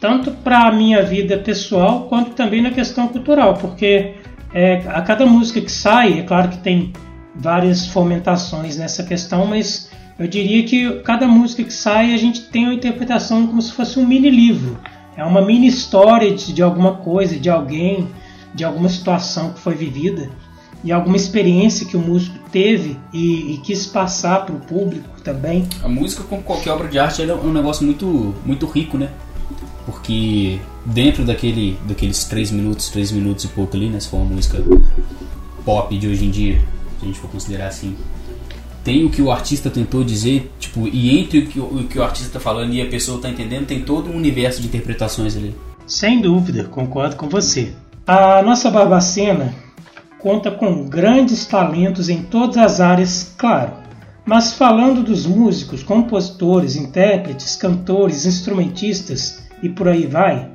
[0.00, 4.14] tanto para a minha vida pessoal quanto também na questão cultural, porque
[4.52, 6.92] é, a cada música que sai, é claro que tem
[7.34, 12.64] várias fomentações nessa questão, mas eu diria que cada música que sai a gente tem
[12.64, 14.78] uma interpretação como se fosse um mini livro.
[15.16, 18.08] É uma mini história de, de alguma coisa, de alguém,
[18.54, 20.30] de alguma situação que foi vivida
[20.84, 25.66] e alguma experiência que o músico teve e, e quis passar para o público também.
[25.82, 29.10] A música, como qualquer obra de arte, é um negócio muito, muito rico, né?
[29.84, 33.98] Porque dentro daquele, daqueles 3 minutos, 3 minutos e pouco ali, né?
[33.98, 34.62] Se for uma música
[35.64, 36.60] pop de hoje em dia,
[37.00, 37.96] se a gente for considerar assim,
[38.84, 41.98] tem o que o artista tentou dizer, tipo, e entre o que o, o, que
[41.98, 45.36] o artista está falando e a pessoa está entendendo, tem todo um universo de interpretações
[45.36, 45.52] ali.
[45.88, 47.74] Sem dúvida, concordo com você.
[48.06, 49.63] A nossa Barbacena
[50.24, 53.72] conta com grandes talentos em todas as áreas, claro.
[54.24, 60.48] Mas falando dos músicos, compositores, intérpretes, cantores, instrumentistas, e por aí vai.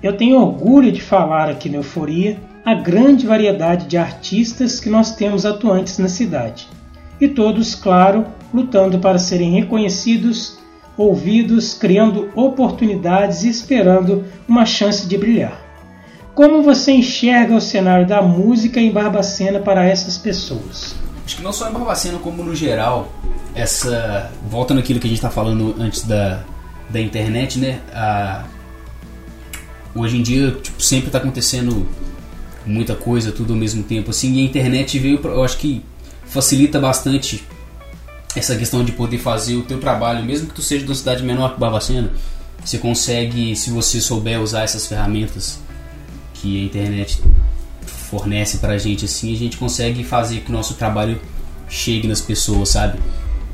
[0.00, 5.16] Eu tenho orgulho de falar aqui na Euforia a grande variedade de artistas que nós
[5.16, 6.68] temos atuantes na cidade.
[7.20, 10.56] E todos, claro, lutando para serem reconhecidos,
[10.96, 15.65] ouvidos, criando oportunidades e esperando uma chance de brilhar.
[16.36, 20.94] Como você enxerga o cenário da música em Barbacena para essas pessoas?
[21.24, 23.10] Acho que não só em Barbacena, como no geral,
[23.54, 26.44] essa volta naquilo que a gente está falando antes da,
[26.90, 27.80] da internet, né?
[27.90, 28.44] A,
[29.94, 31.88] hoje em dia, tipo, sempre está acontecendo
[32.66, 35.82] muita coisa, tudo ao mesmo tempo, assim, e a internet veio, pra, eu acho que
[36.26, 37.48] facilita bastante
[38.36, 41.22] essa questão de poder fazer o teu trabalho, mesmo que tu seja de uma cidade
[41.22, 42.10] menor que Barbacena,
[42.62, 45.64] você consegue, se você souber usar essas ferramentas
[46.40, 47.22] que a internet
[47.86, 51.20] fornece pra gente, assim, a gente consegue fazer que o nosso trabalho
[51.68, 52.98] chegue nas pessoas, sabe?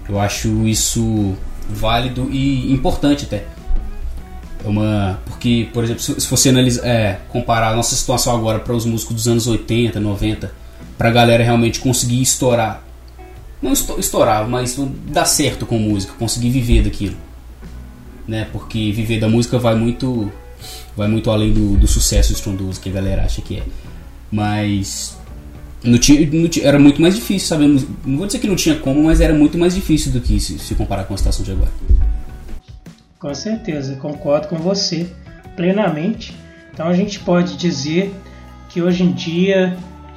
[0.08, 1.34] Eu acho isso
[1.68, 3.44] válido e importante até.
[4.64, 8.74] É uma, porque, por exemplo, se, você analisar, é, comparar a nossa situação agora para
[8.74, 10.52] os músicos dos anos 80, 90,
[10.96, 12.84] para a galera realmente conseguir estourar,
[13.60, 14.76] não estourar, mas
[15.08, 17.16] dar certo com música, conseguir viver daquilo,
[18.26, 18.46] né?
[18.52, 20.30] Porque viver da música vai muito,
[20.96, 23.62] vai muito além do, do sucesso estrondoso que a galera acha que é.
[24.30, 25.16] Mas
[25.84, 27.66] não tinha, não tinha, era muito mais difícil, sabe?
[27.66, 30.58] Não vou dizer que não tinha como, mas era muito mais difícil do que se,
[30.58, 31.70] se comparar com a situação de agora.
[33.18, 35.06] Com certeza, concordo com você
[35.56, 36.36] plenamente.
[36.72, 38.14] Então a gente pode dizer
[38.68, 39.76] que hoje em dia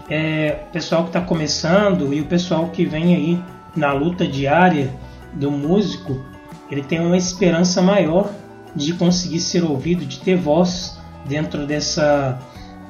[0.09, 3.39] é, o pessoal que está começando e o pessoal que vem aí
[3.75, 4.93] na luta diária
[5.33, 6.23] do músico,
[6.71, 8.31] ele tem uma esperança maior
[8.75, 12.39] de conseguir ser ouvido, de ter voz dentro dessa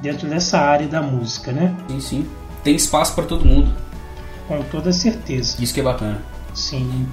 [0.02, 1.74] dentro dessa área da música, né?
[1.88, 2.26] Sim, sim
[2.66, 3.72] tem espaço para todo mundo.
[4.48, 5.56] Com toda certeza.
[5.62, 6.20] Isso que é bacana.
[6.52, 7.06] Sim.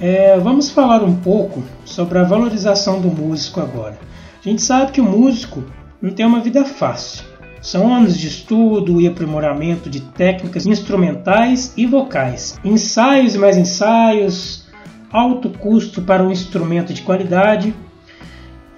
[0.00, 3.98] É, vamos falar um pouco sobre a valorização do músico agora.
[4.38, 5.64] A gente sabe que o músico
[6.00, 7.24] não tem uma vida fácil.
[7.60, 14.66] São anos de estudo e aprimoramento de técnicas instrumentais e vocais, ensaios e mais ensaios,
[15.10, 17.74] alto custo para um instrumento de qualidade,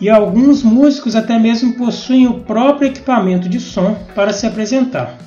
[0.01, 5.19] e alguns músicos até mesmo possuem o próprio equipamento de som para se apresentar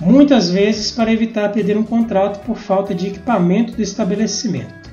[0.00, 4.88] muitas vezes para evitar perder um contrato por falta de equipamento do estabelecimento.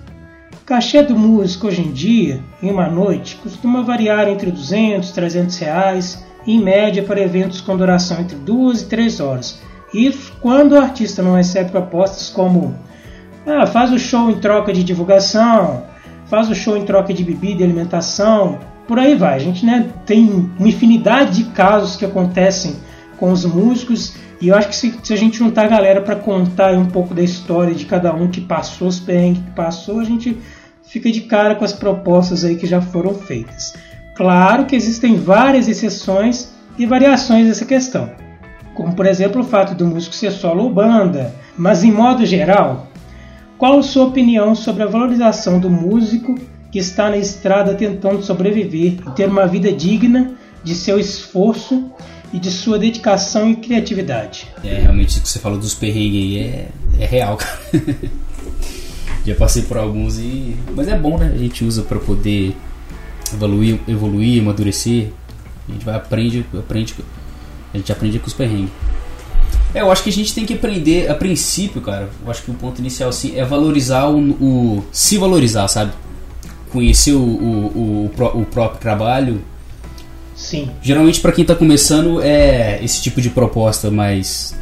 [0.54, 5.14] O cachê do músico hoje em dia, em uma noite, costuma variar entre 200 e
[5.14, 9.62] 300 reais, em média para eventos com duração entre 2 e 3 horas.
[9.94, 12.76] Isso quando o artista não recebe propostas como
[13.46, 15.84] ah, faz o show em troca de divulgação,
[16.28, 19.36] faz o show em troca de bebida e alimentação, por aí vai.
[19.36, 22.76] A gente né, tem uma infinidade de casos que acontecem
[23.18, 26.16] com os músicos e eu acho que se, se a gente juntar a galera para
[26.16, 30.04] contar um pouco da história de cada um que passou, os perrengues que passou, a
[30.04, 30.38] gente
[30.84, 33.74] fica de cara com as propostas aí que já foram feitas.
[34.16, 38.12] Claro que existem várias exceções e variações dessa questão,
[38.74, 42.88] como por exemplo o fato do músico ser solo ou banda, mas em modo geral,
[43.58, 46.36] qual a sua opinião sobre a valorização do músico
[46.72, 51.92] que está na estrada tentando sobreviver e ter uma vida digna de seu esforço
[52.34, 54.48] e de sua dedicação e criatividade.
[54.64, 56.68] É, realmente, o que você falou dos perrengues aí é,
[57.00, 57.60] é real, cara.
[59.26, 60.56] Já passei por alguns e.
[60.76, 61.32] Mas é bom, né?
[61.34, 62.56] A gente usa para poder
[63.34, 65.08] evoluir, evoluir, amadurecer.
[65.68, 66.96] A gente vai aprende, aprende,
[67.74, 68.70] a gente aprende com os perrengues.
[69.76, 72.10] É, eu acho que a gente tem que aprender, a princípio, cara.
[72.24, 75.92] Eu acho que o ponto inicial assim é valorizar o, o se valorizar, sabe?
[76.72, 79.42] Conhecer o, o, o, o próprio trabalho,
[80.36, 80.70] Sim.
[80.82, 84.54] Geralmente para quem está começando é esse tipo de proposta mais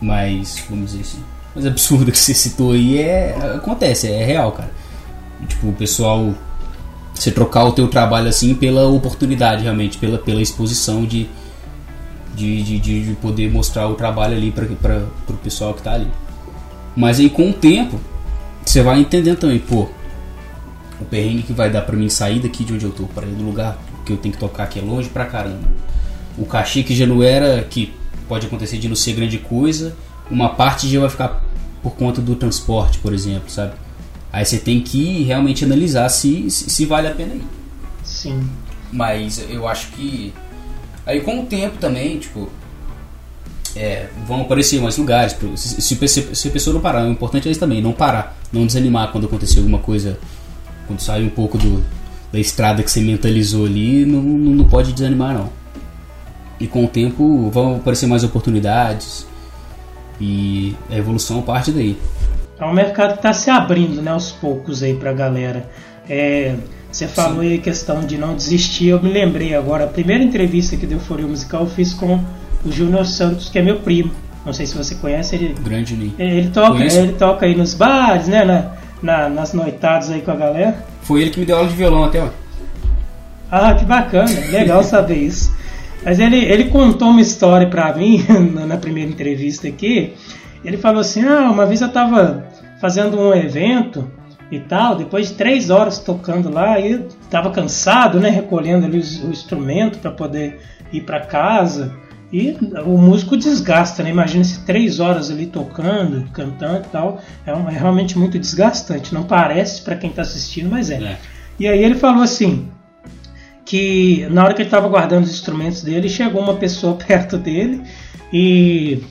[0.00, 1.18] mais, vamos dizer assim,
[1.52, 4.70] mais absurda que você citou aí é acontece, é real, cara.
[5.48, 6.32] Tipo, o pessoal
[7.12, 11.28] você trocar o teu trabalho assim pela oportunidade realmente, pela pela exposição de
[12.38, 16.08] de, de, de poder mostrar o trabalho ali para o pessoal que está ali.
[16.96, 18.00] Mas aí com o tempo,
[18.64, 19.88] você vai entendendo também, pô,
[21.00, 23.34] o perrengue que vai dar para mim sair daqui de onde eu tô para ir
[23.34, 25.68] do lugar que eu tenho que tocar aqui é longe pra caramba.
[26.36, 27.92] O cachê que já não era, que
[28.28, 29.96] pode acontecer de não ser grande coisa,
[30.30, 31.42] uma parte já vai ficar
[31.82, 33.72] por conta do transporte, por exemplo, sabe?
[34.32, 37.44] Aí você tem que realmente analisar se, se, se vale a pena ir.
[38.02, 38.48] Sim.
[38.92, 40.32] Mas eu acho que.
[41.08, 42.50] Aí com o tempo também, tipo.
[43.74, 45.34] É, vão aparecer mais lugares.
[45.56, 48.66] Se, se, se, a pessoa não parar, o importante é isso também, não parar, não
[48.66, 50.18] desanimar quando acontecer alguma coisa,
[50.86, 51.84] quando sair um pouco do,
[52.32, 55.50] da estrada que você mentalizou ali, não, não pode desanimar não.
[56.58, 59.26] E com o tempo vão aparecer mais oportunidades
[60.20, 61.96] e a evolução parte daí.
[62.58, 65.70] É um mercado que está se abrindo né, aos poucos aí para a galera.
[66.08, 66.56] É,
[66.90, 67.48] você falou Sim.
[67.48, 70.98] aí a questão de não desistir, eu me lembrei agora, a primeira entrevista que deu
[70.98, 72.20] Foria Musical eu fiz com
[72.64, 74.10] o Júnior Santos, que é meu primo.
[74.44, 75.54] Não sei se você conhece ele.
[75.60, 76.14] Grande Juninho.
[76.18, 78.44] Ele toca, ele toca aí nos bares, né?
[78.44, 78.72] Na,
[79.02, 80.84] na, nas noitadas aí com a galera.
[81.02, 82.28] Foi ele que me deu aula de violão até, ó.
[83.50, 85.54] Ah, que bacana, legal saber isso.
[86.04, 88.24] Mas ele, ele contou uma história pra mim
[88.66, 90.14] na primeira entrevista aqui.
[90.64, 92.46] Ele falou assim: Ah, uma vez eu tava
[92.80, 94.10] fazendo um evento
[94.50, 94.96] e tal.
[94.96, 98.30] Depois de três horas tocando lá, eu estava cansado, né?
[98.30, 100.60] Recolhendo ali o, instrumento para poder
[100.92, 101.94] ir para casa.
[102.30, 104.10] E o músico desgasta, né?
[104.10, 107.20] Imagina se três horas ali tocando, cantando e tal.
[107.46, 109.14] É, um, é realmente muito desgastante.
[109.14, 110.96] Não parece para quem está assistindo, mas é.
[110.96, 111.18] é.
[111.58, 112.68] E aí ele falou assim
[113.64, 117.82] que na hora que ele estava guardando os instrumentos dele, chegou uma pessoa perto dele
[118.32, 119.02] e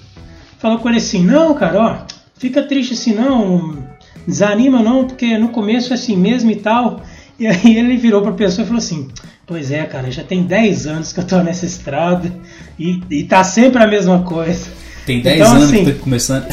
[0.58, 1.98] falou com ele assim: Não, cara, ó,
[2.38, 3.88] fica triste assim, não,
[4.28, 7.02] desanima não, porque no começo é assim mesmo e tal.
[7.40, 9.08] E aí ele virou para a pessoa e falou assim:
[9.46, 12.30] Pois é, cara, já tem 10 anos que eu tô nessa estrada
[12.78, 14.70] e, e tá sempre a mesma coisa.
[15.06, 16.46] Tem 10 então, anos assim, que tô começando.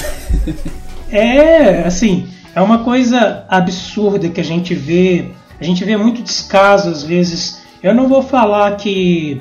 [1.10, 5.26] é, assim, é uma coisa absurda que a gente vê.
[5.60, 7.62] A gente vê muito descaso às vezes.
[7.82, 9.40] Eu não vou falar que,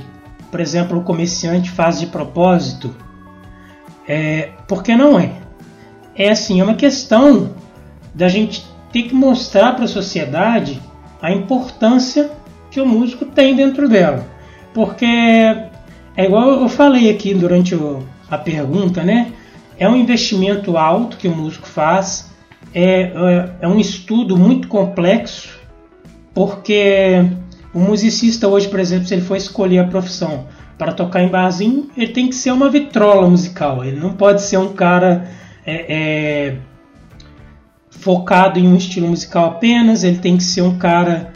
[0.50, 2.96] por exemplo, o comerciante faz de propósito,
[4.08, 5.32] é, porque não é.
[6.16, 7.52] É assim, é uma questão
[8.14, 10.82] da gente ter que mostrar para a sociedade
[11.22, 12.32] a importância
[12.70, 14.26] que o músico tem dentro dela.
[14.74, 19.32] Porque é igual eu falei aqui durante o, a pergunta, né?
[19.78, 22.32] É um investimento alto que o músico faz,
[22.74, 25.60] é, é, é um estudo muito complexo,
[26.34, 27.26] porque
[27.74, 30.46] o musicista hoje, por exemplo, se ele for escolher a profissão
[30.78, 33.84] para tocar em barzinho, ele tem que ser uma vitrola musical.
[33.84, 35.30] Ele não pode ser um cara
[35.66, 36.58] é, é,
[38.04, 40.04] focado em um estilo musical apenas.
[40.04, 41.34] Ele tem que ser um cara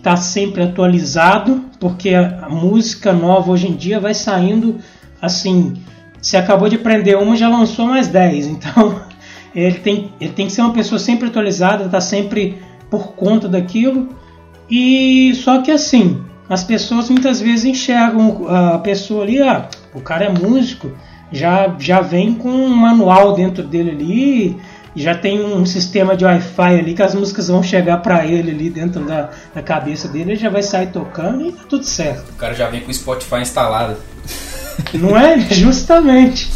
[0.00, 4.78] está sempre atualizado, porque a, a, música nova hoje em dia vai saindo
[5.20, 5.74] assim.
[6.20, 8.46] Se acabou de aprender uma, já lançou mais 10.
[8.46, 9.00] Então
[9.54, 12.58] ele tem, ele tem que ser uma pessoa sempre atualizada, está sempre
[12.90, 14.08] por conta daquilo.
[14.70, 20.24] E só que assim, as pessoas muitas vezes enxergam a pessoa ali, ah, o cara
[20.26, 20.92] é músico,
[21.32, 24.60] já, já vem com um manual dentro dele ali
[24.94, 28.70] já tem um sistema de Wi-Fi ali que as músicas vão chegar para ele ali
[28.70, 32.30] dentro da, da cabeça dele, ele já vai sair tocando e tá tudo certo.
[32.30, 33.96] O cara já vem com o Spotify instalado.
[34.94, 35.38] Não é?
[35.50, 36.50] Justamente.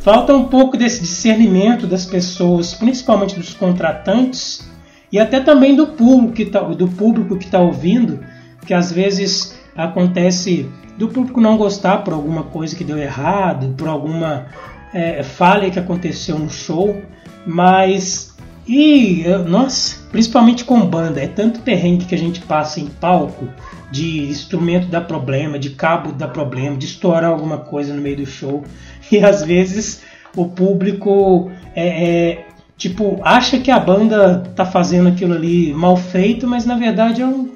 [0.00, 4.68] Falta um pouco desse discernimento das pessoas, principalmente dos contratantes
[5.12, 8.20] e até também do público que tá, do público que está ouvindo,
[8.66, 13.88] que às vezes acontece do público não gostar por alguma coisa que deu errado, por
[13.88, 14.46] alguma
[14.92, 17.00] é, falha que aconteceu no show.
[17.46, 18.32] Mas.
[18.66, 23.48] E, nossa, principalmente com banda, é tanto perrengue que a gente passa em palco
[23.90, 28.26] de instrumento dar problema, de cabo dar problema, de estourar alguma coisa no meio do
[28.26, 28.64] show.
[29.10, 30.00] E às vezes
[30.34, 32.46] o público é, é
[32.78, 37.26] tipo acha que a banda tá fazendo aquilo ali mal feito, mas na verdade é
[37.26, 37.50] um,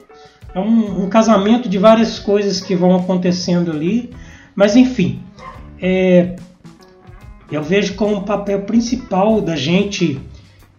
[0.54, 4.12] é um, um casamento de várias coisas que vão acontecendo ali.
[4.54, 5.22] Mas enfim,
[5.80, 6.36] é,
[7.50, 10.20] eu vejo como papel principal da gente,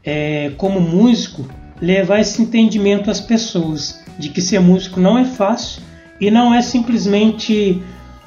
[0.03, 1.47] é, como músico,
[1.81, 5.81] levar esse entendimento às pessoas de que ser músico não é fácil
[6.19, 7.81] e não é simplesmente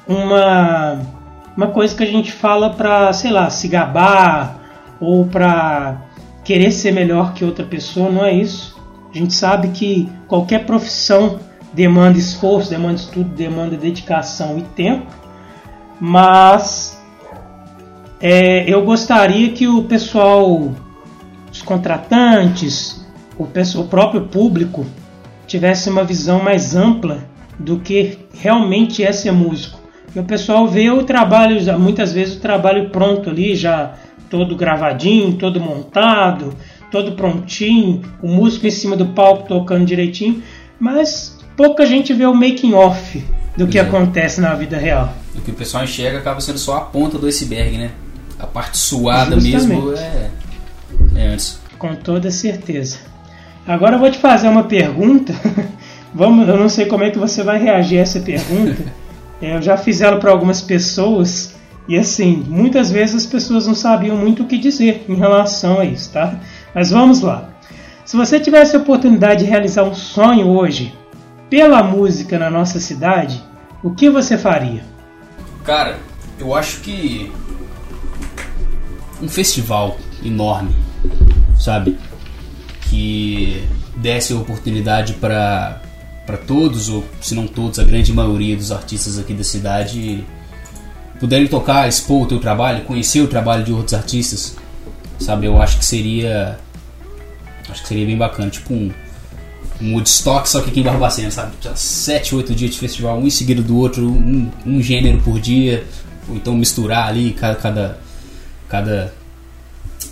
[0.07, 0.99] uma,
[1.55, 4.59] uma coisa que a gente fala para, sei lá, se gabar
[4.99, 6.01] ou para
[6.43, 8.79] querer ser melhor que outra pessoa, não é isso.
[9.13, 11.39] A gente sabe que qualquer profissão
[11.73, 15.07] demanda esforço, demanda estudo, demanda dedicação e tempo,
[15.99, 17.00] mas
[18.21, 20.71] é, eu gostaria que o pessoal,
[21.51, 23.05] os contratantes,
[23.37, 24.85] o, o próprio público,
[25.47, 27.25] tivesse uma visão mais ampla
[27.57, 29.79] do que realmente é ser músico.
[30.15, 33.95] E o pessoal vê o trabalho, muitas vezes o trabalho pronto ali, já
[34.29, 36.53] todo gravadinho, todo montado,
[36.91, 40.43] todo prontinho, o músico em cima do palco tocando direitinho,
[40.79, 43.23] mas pouca gente vê o making off
[43.57, 43.81] do que é.
[43.81, 45.13] acontece na vida real.
[45.35, 47.91] O que o pessoal enxerga acaba sendo só a ponta do iceberg, né?
[48.41, 49.51] A parte suada Justamente.
[49.51, 50.29] mesmo é,
[51.15, 51.59] é antes.
[51.77, 52.97] Com toda certeza.
[53.67, 55.33] Agora eu vou te fazer uma pergunta.
[56.13, 59.01] Vamos, eu não sei como é que você vai reagir a essa pergunta.
[59.43, 61.55] É, eu já fiz ela para algumas pessoas
[61.87, 65.83] e assim, muitas vezes as pessoas não sabiam muito o que dizer em relação a
[65.83, 66.35] isso, tá?
[66.75, 67.49] Mas vamos lá.
[68.05, 70.93] Se você tivesse a oportunidade de realizar um sonho hoje
[71.49, 73.43] pela música na nossa cidade,
[73.83, 74.83] o que você faria?
[75.63, 75.97] Cara,
[76.39, 77.31] eu acho que
[79.21, 80.75] um festival enorme,
[81.59, 81.97] sabe?
[82.89, 83.63] Que
[83.95, 85.81] desse oportunidade para
[86.25, 90.23] para todos, ou se não todos, a grande maioria dos artistas aqui da cidade
[91.19, 94.55] puderem tocar, expor o teu trabalho, conhecer o trabalho de outros artistas,
[95.19, 95.47] sabe?
[95.47, 96.59] Eu acho que seria
[97.69, 98.91] acho que seria bem bacana, tipo um,
[99.81, 101.53] um Woodstock só que aqui em Barbacena, sabe?
[101.75, 105.83] Sete, oito dias de festival, um em seguida do outro, um, um gênero por dia,
[106.29, 107.99] ou então misturar ali cada, cada
[108.71, 109.13] cada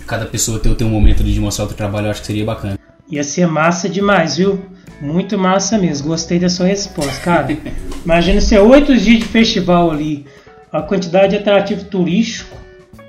[0.06, 2.44] cada pessoa ter o teu momento de mostrar o teu trabalho, eu acho que seria
[2.44, 2.78] bacana.
[3.10, 4.60] Ia ser massa demais, viu?
[5.00, 6.08] Muito massa mesmo.
[6.08, 7.48] Gostei da sua resposta, cara.
[8.04, 10.26] Imagina ser oito dias de festival ali.
[10.72, 12.58] A quantidade de atrativo turístico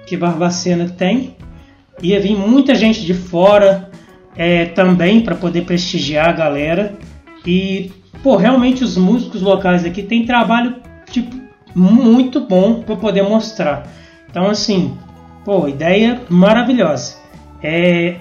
[0.06, 1.36] que Barbacena tem.
[2.02, 3.90] Ia vir muita gente de fora
[4.36, 6.94] é, também para poder prestigiar a galera.
[7.44, 7.90] E,
[8.22, 10.76] pô, realmente os músicos locais aqui têm trabalho
[11.10, 11.34] tipo,
[11.74, 13.86] muito bom para poder mostrar.
[14.30, 14.96] Então, assim,
[15.44, 17.16] pô, ideia maravilhosa.
[17.62, 18.16] É,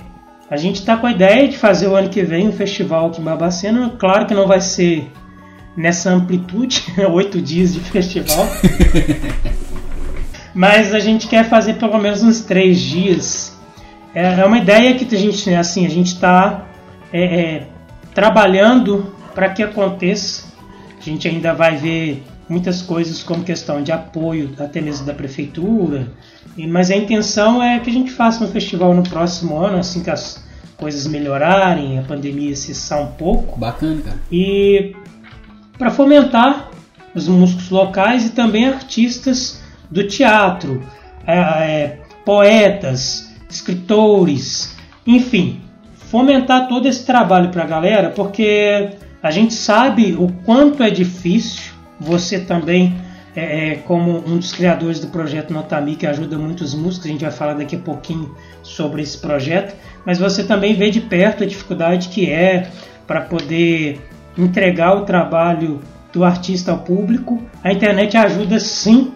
[0.49, 3.21] a gente está com a ideia de fazer o ano que vem um festival aqui
[3.21, 3.91] em Babacena.
[3.99, 5.11] Claro que não vai ser
[5.77, 8.47] nessa amplitude, oito dias de festival.
[10.53, 13.57] Mas a gente quer fazer pelo menos uns três dias.
[14.13, 16.65] É, é uma ideia que a gente, assim, a gente está
[17.13, 17.67] é, é,
[18.13, 20.47] trabalhando para que aconteça.
[20.99, 26.11] A gente ainda vai ver muitas coisas como questão de apoio até mesmo da prefeitura.
[26.57, 30.09] Mas a intenção é que a gente faça um festival no próximo ano, assim que
[30.09, 30.43] as
[30.77, 33.59] coisas melhorarem, a pandemia cessar um pouco.
[33.59, 34.17] Bacana, cara.
[34.31, 34.95] E
[35.77, 36.69] para fomentar
[37.13, 40.83] os músicos locais e também artistas do teatro,
[41.25, 44.75] é, é, poetas, escritores,
[45.05, 45.61] enfim,
[45.95, 48.91] fomentar todo esse trabalho para a galera, porque
[49.21, 52.95] a gente sabe o quanto é difícil você também,
[53.35, 57.31] é, como um dos criadores do projeto Notami, que ajuda muitos músicos, a gente vai
[57.31, 59.75] falar daqui a pouquinho sobre esse projeto,
[60.05, 62.69] mas você também vê de perto a dificuldade que é
[63.05, 64.01] para poder
[64.37, 67.41] entregar o trabalho do artista ao público.
[67.63, 69.11] A internet ajuda sim,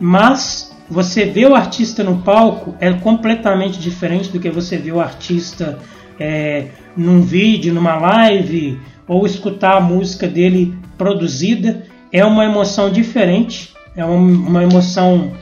[0.00, 5.00] mas você vê o artista no palco é completamente diferente do que você vê o
[5.00, 5.78] artista
[6.18, 13.72] é, num vídeo, numa live, ou escutar a música dele produzida é uma emoção diferente,
[13.96, 15.32] é uma emoção.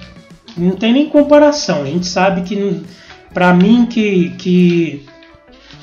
[0.56, 1.82] Não tem nem comparação.
[1.82, 2.82] A gente sabe que,
[3.34, 5.06] para mim, que, que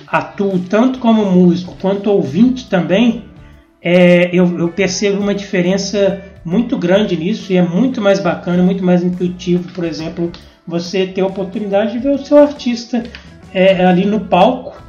[0.08, 3.26] atuo tanto como músico quanto ouvinte também,
[3.82, 8.84] é, eu, eu, percebo uma diferença muito grande nisso e é muito mais bacana, muito
[8.84, 10.32] mais intuitivo, por exemplo,
[10.66, 13.04] você ter a oportunidade de ver o seu artista
[13.54, 14.82] é, ali no palco,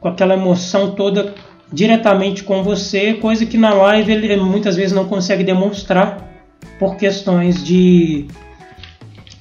[0.00, 1.34] com aquela emoção toda
[1.72, 6.28] diretamente com você, coisa que na live ele muitas vezes não consegue demonstrar
[6.78, 8.26] por questões de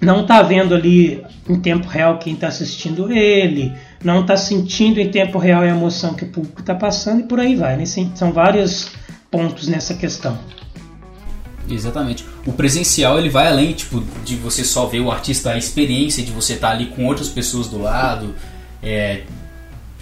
[0.02, 3.74] não tá vendo ali em tempo real quem está assistindo ele,
[4.04, 7.40] não está sentindo em tempo real a emoção que o público está passando e por
[7.40, 7.76] aí vai.
[7.76, 7.86] Né?
[7.86, 8.92] São vários
[9.30, 10.38] pontos nessa questão.
[11.70, 12.26] Exatamente.
[12.46, 16.32] O presencial ele vai além tipo de você só ver o artista, a experiência de
[16.32, 18.34] você estar tá ali com outras pessoas do lado,
[18.82, 19.22] é,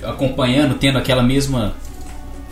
[0.04, 1.76] acompanhando, tendo aquela mesma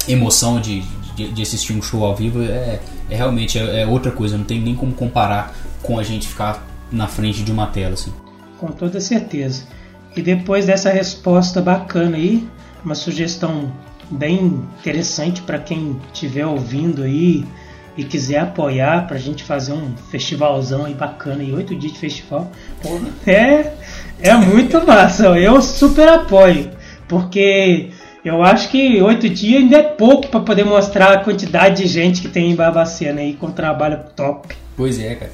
[0.07, 0.81] emoção de,
[1.15, 2.79] de, de, assistir um show ao vivo é,
[3.09, 6.65] é realmente é, é, outra coisa, não tem nem como comparar com a gente ficar
[6.91, 8.13] na frente de uma tela assim.
[8.59, 9.63] Com toda certeza.
[10.15, 12.47] E depois dessa resposta bacana aí,
[12.83, 13.71] uma sugestão
[14.09, 17.45] bem interessante para quem estiver ouvindo aí
[17.97, 21.99] e quiser apoiar para a gente fazer um festivalzão aí bacana e oito dias de
[21.99, 22.51] festival,
[23.25, 23.73] é
[24.21, 25.27] é muito massa.
[25.39, 26.71] Eu super apoio,
[27.07, 27.91] porque
[28.25, 32.21] eu acho que oito dias ainda é pouco para poder mostrar a quantidade de gente
[32.21, 34.55] que tem em Barbacena aí com trabalho top.
[34.75, 35.31] Pois é, cara.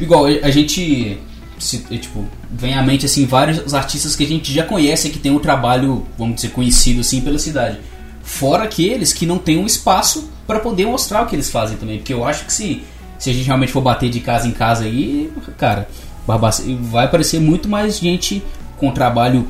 [0.00, 1.18] Igual, a gente
[1.58, 5.30] se, tipo, vem à mente assim vários artistas que a gente já conhece que tem
[5.30, 7.78] um trabalho, vamos dizer, conhecido assim pela cidade.
[8.22, 11.98] Fora aqueles que não têm um espaço para poder mostrar o que eles fazem também,
[11.98, 12.82] porque eu acho que se
[13.20, 15.86] se a gente realmente for bater de casa em casa aí, cara,
[16.26, 18.42] vai aparecer muito mais gente
[18.78, 19.46] com trabalho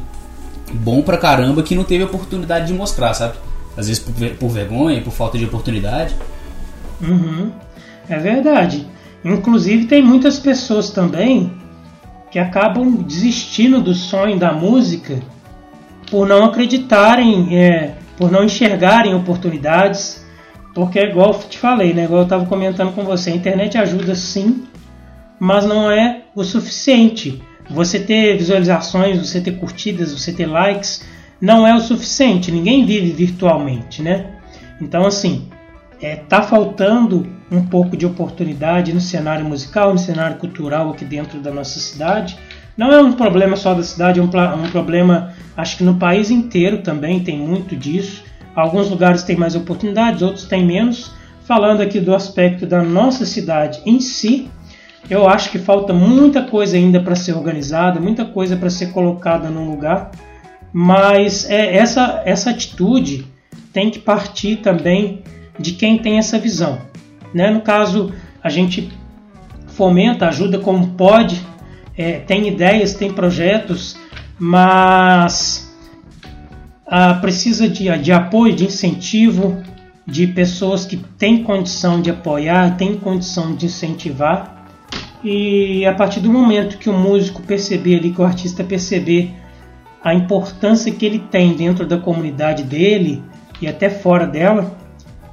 [0.72, 3.34] bom pra caramba que não teve oportunidade de mostrar, sabe?
[3.76, 6.14] Às vezes por, por vergonha, por falta de oportunidade.
[7.00, 7.50] Uhum.
[8.08, 8.86] É verdade.
[9.24, 11.52] Inclusive tem muitas pessoas também
[12.30, 15.20] que acabam desistindo do sonho da música
[16.10, 20.24] por não acreditarem, é, por não enxergarem oportunidades,
[20.74, 22.04] porque é igual eu te falei, né?
[22.04, 24.64] Igual eu estava comentando com você, a internet ajuda sim,
[25.38, 27.42] mas não é o suficiente.
[27.70, 31.04] Você ter visualizações, você ter curtidas, você ter likes,
[31.40, 32.50] não é o suficiente.
[32.50, 34.26] Ninguém vive virtualmente, né?
[34.80, 35.48] Então, assim,
[36.02, 41.40] é, tá faltando um pouco de oportunidade no cenário musical, no cenário cultural aqui dentro
[41.40, 42.36] da nossa cidade.
[42.76, 46.30] Não é um problema só da cidade, é um, um problema, acho que no país
[46.30, 48.24] inteiro também tem muito disso.
[48.54, 51.12] Alguns lugares têm mais oportunidades, outros têm menos.
[51.44, 54.48] Falando aqui do aspecto da nossa cidade em si,
[55.08, 59.48] eu acho que falta muita coisa ainda para ser organizada, muita coisa para ser colocada
[59.48, 60.10] no lugar,
[60.72, 63.26] mas é, essa, essa atitude
[63.72, 65.22] tem que partir também
[65.58, 66.78] de quem tem essa visão.
[67.34, 67.50] Né?
[67.50, 68.90] No caso, a gente
[69.68, 71.40] fomenta, ajuda como pode,
[71.96, 73.96] é, tem ideias, tem projetos,
[74.38, 75.70] mas
[76.86, 79.62] ah, precisa de, de apoio, de incentivo,
[80.04, 84.59] de pessoas que têm condição de apoiar, têm condição de incentivar.
[85.22, 89.34] E a partir do momento que o músico perceber ali, que o artista perceber
[90.02, 93.22] a importância que ele tem dentro da comunidade dele
[93.60, 94.74] e até fora dela,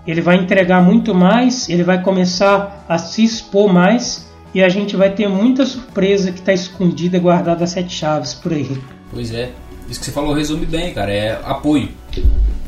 [0.05, 4.95] ele vai entregar muito mais, ele vai começar a se expor mais e a gente
[4.95, 8.81] vai ter muita surpresa que está escondida, guardada a sete chaves por aí.
[9.11, 9.51] Pois é,
[9.89, 11.89] isso que você falou resume bem, cara, é apoio.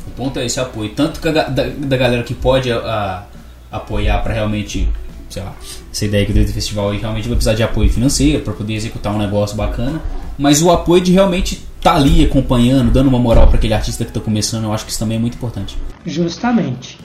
[0.06, 3.24] O ponto é esse apoio, tanto da, da, da galera que pode a,
[3.70, 4.88] apoiar para realmente
[5.30, 5.54] sei lá,
[5.90, 9.14] essa ideia que dentro do festival realmente vai precisar de apoio financeiro para poder executar
[9.14, 10.00] um negócio bacana,
[10.36, 14.04] mas o apoio de realmente estar tá ali acompanhando, dando uma moral para aquele artista
[14.04, 15.78] que está começando, eu acho que isso também é muito importante.
[16.04, 16.98] Justamente.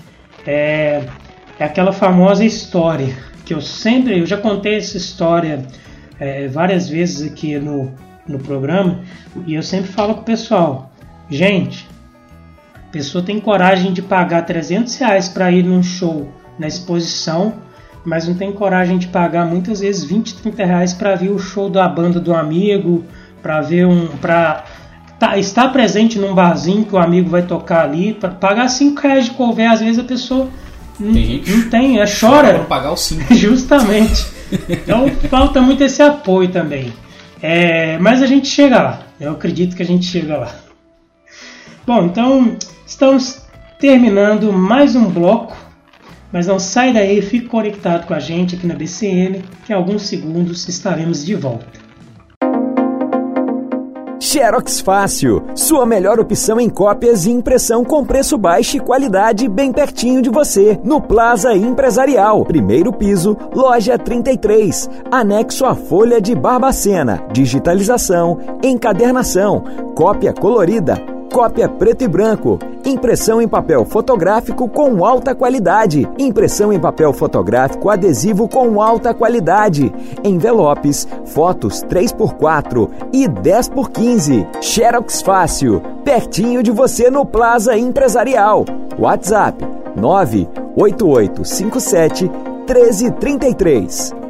[0.45, 1.07] É,
[1.57, 5.65] é aquela famosa história que eu sempre, eu já contei essa história
[6.19, 7.93] é, várias vezes aqui no,
[8.27, 9.01] no programa
[9.45, 10.91] e eu sempre falo com o pessoal,
[11.29, 11.87] gente,
[12.75, 17.64] a pessoa tem coragem de pagar 300 reais para ir num show na exposição
[18.05, 21.69] mas não tem coragem de pagar muitas vezes 20, 30 reais para ver o show
[21.69, 23.03] da banda do amigo,
[23.41, 24.07] para ver um.
[24.07, 24.63] para
[25.19, 29.25] tá, estar presente num barzinho que o amigo vai tocar ali, para pagar 5 reais
[29.25, 30.49] de cover, às vezes a pessoa
[30.99, 32.53] não tem, não tem é chora.
[32.53, 33.33] Para pagar o 5.
[33.33, 34.25] Justamente.
[34.69, 36.93] Então falta muito esse apoio também.
[37.41, 38.99] É, mas a gente chega lá.
[39.19, 40.55] Eu acredito que a gente chega lá.
[41.85, 43.41] Bom, então estamos
[43.79, 45.64] terminando mais um bloco
[46.35, 50.01] mas não sai daí, fique conectado com a gente aqui na BCN, que em alguns
[50.01, 51.65] segundos estaremos de volta.
[54.19, 59.71] Xerox Fácil, sua melhor opção em cópias e impressão com preço baixo e qualidade bem
[59.71, 67.23] pertinho de você, no Plaza Empresarial, primeiro piso, loja 33, anexo à Folha de Barbacena,
[67.31, 69.63] digitalização, encadernação,
[69.95, 72.57] cópia colorida, Cópia preto e branco.
[72.85, 76.07] Impressão em papel fotográfico com alta qualidade.
[76.17, 79.93] Impressão em papel fotográfico adesivo com alta qualidade.
[80.23, 84.47] Envelopes, fotos 3x4 e 10x15.
[84.61, 85.81] Xerox Fácil.
[86.05, 88.63] Pertinho de você no Plaza Empresarial.
[88.97, 89.61] WhatsApp
[89.97, 92.31] 98857
[92.65, 94.24] 1333.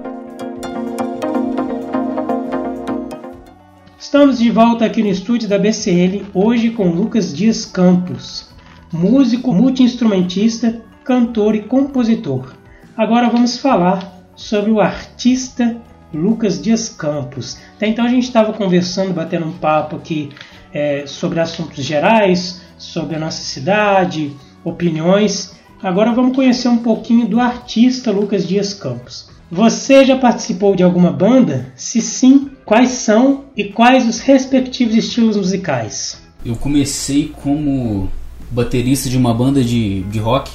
[4.15, 8.47] Estamos de volta aqui no estúdio da BCL, hoje com Lucas Dias Campos,
[8.89, 12.53] músico, multiinstrumentista, cantor e compositor.
[12.95, 15.75] Agora vamos falar sobre o artista
[16.13, 17.57] Lucas Dias Campos.
[17.75, 20.29] Até então a gente estava conversando, batendo um papo aqui
[20.73, 24.31] é, sobre assuntos gerais, sobre a nossa cidade,
[24.63, 25.57] opiniões.
[25.83, 29.29] Agora vamos conhecer um pouquinho do artista Lucas Dias Campos.
[29.51, 31.73] Você já participou de alguma banda?
[31.75, 36.19] Se sim, Quais são e quais os respectivos estilos musicais?
[36.43, 38.09] Eu comecei como
[38.49, 40.51] baterista de uma banda de, de rock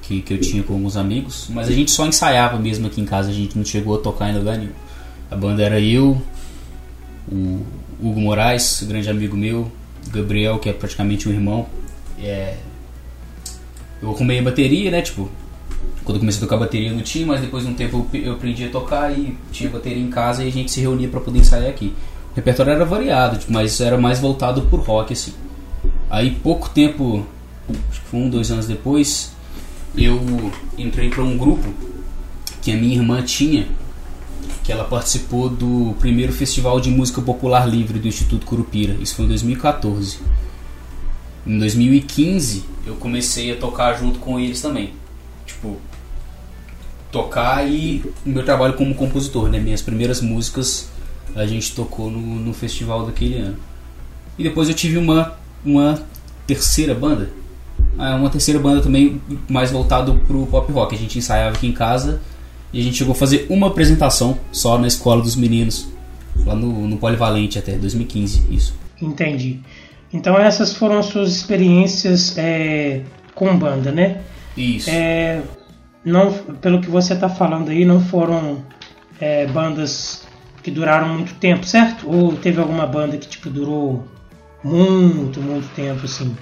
[0.00, 3.04] que, que eu tinha com alguns amigos, mas a gente só ensaiava mesmo aqui em
[3.04, 4.72] casa, a gente não chegou a tocar em lugar nenhum.
[5.30, 6.20] A banda era eu,
[7.30, 7.60] o
[8.00, 9.70] Hugo Moraes, grande amigo meu,
[10.10, 11.66] Gabriel, que é praticamente um irmão.
[12.18, 12.56] É...
[14.02, 15.00] Eu arrumei a bateria, né?
[15.00, 15.30] Tipo,
[16.04, 18.64] quando eu comecei a tocar bateria não tinha, mas depois de um tempo eu aprendi
[18.64, 21.70] a tocar e tinha bateria em casa e a gente se reunia para poder ensaiar
[21.70, 21.94] aqui.
[22.32, 25.32] O repertório era variado, tipo, mas era mais voltado por rock, assim.
[26.10, 27.26] Aí pouco tempo,
[27.90, 29.32] acho que um, dois anos depois,
[29.96, 30.20] eu
[30.76, 31.72] entrei para um grupo
[32.60, 33.68] que a minha irmã tinha,
[34.64, 38.96] que ela participou do primeiro festival de música popular livre do Instituto Curupira.
[39.00, 40.18] Isso foi em 2014.
[41.46, 44.92] Em 2015 eu comecei a tocar junto com eles também.
[45.44, 45.76] Tipo,
[47.12, 49.60] tocar e o meu trabalho como compositor, né?
[49.60, 50.90] Minhas primeiras músicas
[51.36, 53.56] a gente tocou no, no festival daquele ano.
[54.38, 56.02] E depois eu tive uma, uma
[56.46, 57.30] terceira banda.
[57.98, 60.94] Ah, uma terceira banda também mais voltado pro pop rock.
[60.94, 62.20] A gente ensaiava aqui em casa
[62.72, 65.88] e a gente chegou a fazer uma apresentação só na escola dos meninos,
[66.46, 68.74] lá no, no Polivalente até 2015, isso.
[69.00, 69.60] Entendi.
[70.12, 73.02] Então essas foram as suas experiências é,
[73.34, 74.22] com banda, né?
[74.56, 74.88] Isso.
[74.90, 75.42] É,
[76.04, 78.64] não, pelo que você está falando aí, não foram
[79.20, 80.26] é, bandas
[80.62, 82.08] que duraram muito tempo, certo?
[82.08, 84.06] Ou teve alguma banda que tipo durou
[84.62, 86.36] muito, muito tempo, assim?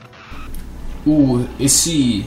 [1.06, 2.26] O, esse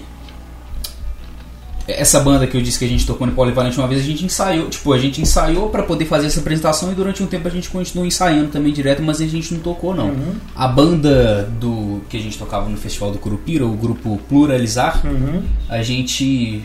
[1.87, 4.23] essa banda que eu disse que a gente tocou no Polivalente uma vez, a gente
[4.23, 7.51] ensaiou, tipo, a gente ensaiou para poder fazer essa apresentação e durante um tempo a
[7.51, 10.07] gente continuou ensaiando também direto, mas a gente não tocou não.
[10.07, 10.35] Uhum.
[10.55, 15.43] A banda do que a gente tocava no Festival do Curupira, o grupo Pluralizar, uhum.
[15.67, 16.63] a gente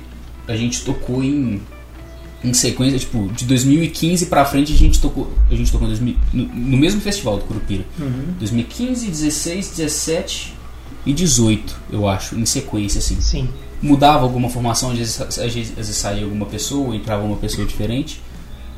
[0.48, 1.60] a gente tocou em
[2.42, 6.44] em sequência, tipo, de 2015 pra frente a gente tocou, a gente tocou 2000, no,
[6.44, 7.84] no, mesmo festival do Curupira.
[7.98, 8.34] Uhum.
[8.38, 10.58] 2015, 16, 17
[11.04, 13.20] 2018, eu acho, em sequência, assim.
[13.20, 13.48] Sim.
[13.80, 17.66] Mudava alguma formação, às vezes, às vezes, às vezes saía alguma pessoa, entrava uma pessoa
[17.66, 18.20] diferente.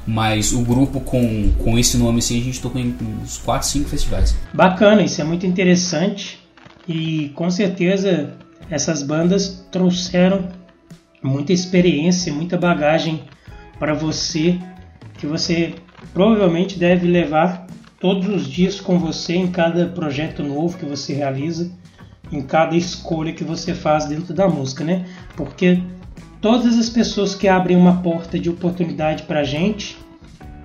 [0.06, 3.88] Mas o grupo com, com esse nome assim, a gente tocou em uns 4, 5
[3.88, 4.34] festivais.
[4.52, 6.40] Bacana, isso é muito interessante.
[6.88, 8.32] E com certeza
[8.70, 10.48] essas bandas trouxeram
[11.22, 13.22] muita experiência, muita bagagem
[13.78, 14.58] para você
[15.18, 15.74] que você
[16.14, 17.66] provavelmente deve levar
[18.00, 21.70] todos os dias com você em cada projeto novo que você realiza,
[22.32, 25.04] em cada escolha que você faz dentro da música, né?
[25.36, 25.82] Porque
[26.40, 29.98] todas as pessoas que abrem uma porta de oportunidade para a gente,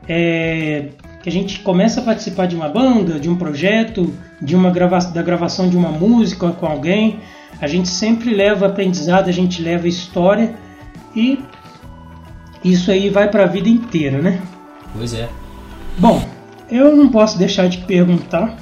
[0.08, 0.90] é,
[1.22, 5.00] que a gente começa a participar de uma banda, de um projeto, de uma grava
[5.00, 7.20] da gravação de uma música com alguém,
[7.62, 10.56] a gente sempre leva aprendizado, a gente leva história
[11.16, 11.40] e
[12.64, 14.42] isso aí vai para a vida inteira, né?
[14.94, 15.30] Pois é.
[15.98, 16.28] Bom,
[16.70, 18.58] eu não posso deixar de perguntar.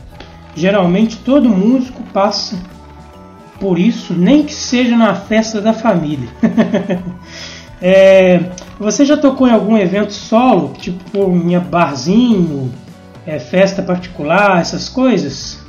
[0.56, 2.58] Geralmente todo músico passa
[3.60, 6.28] por isso, nem que seja na festa da família.
[7.82, 12.72] é, você já tocou em algum evento solo, tipo em barzinho,
[13.26, 15.62] é, festa particular, essas coisas?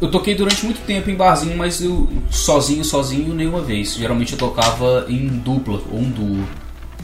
[0.00, 3.94] Eu toquei durante muito tempo em barzinho, mas eu sozinho, sozinho, nenhuma vez.
[3.94, 6.42] Geralmente eu tocava em dupla ou um duo.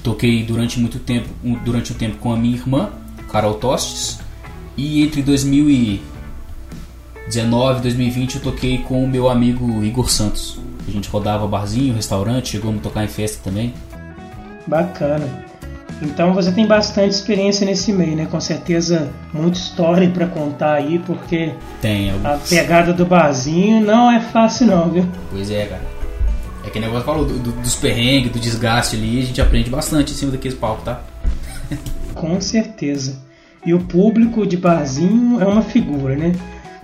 [0.02, 1.28] Toquei durante muito tempo,
[1.62, 2.90] durante um tempo com a minha irmã,
[3.30, 4.18] Carol Tostes,
[4.76, 10.58] e entre 2019 e 2020 eu toquei com o meu amigo Igor Santos.
[10.88, 13.74] A gente rodava barzinho, restaurante, chegamos a tocar em festa também.
[14.66, 15.44] Bacana.
[16.02, 18.26] Então você tem bastante experiência nesse meio, né?
[18.26, 24.20] Com certeza muita história para contar aí, porque tem, a pegada do barzinho não é
[24.20, 25.08] fácil não, viu?
[25.30, 25.82] Pois é, cara.
[26.66, 29.70] É que o negócio falou do, do, dos perrengues, do desgaste ali, a gente aprende
[29.70, 31.00] bastante em cima daqueles palcos, tá?
[32.14, 33.18] Com certeza.
[33.64, 36.32] E o público de barzinho é uma figura, né?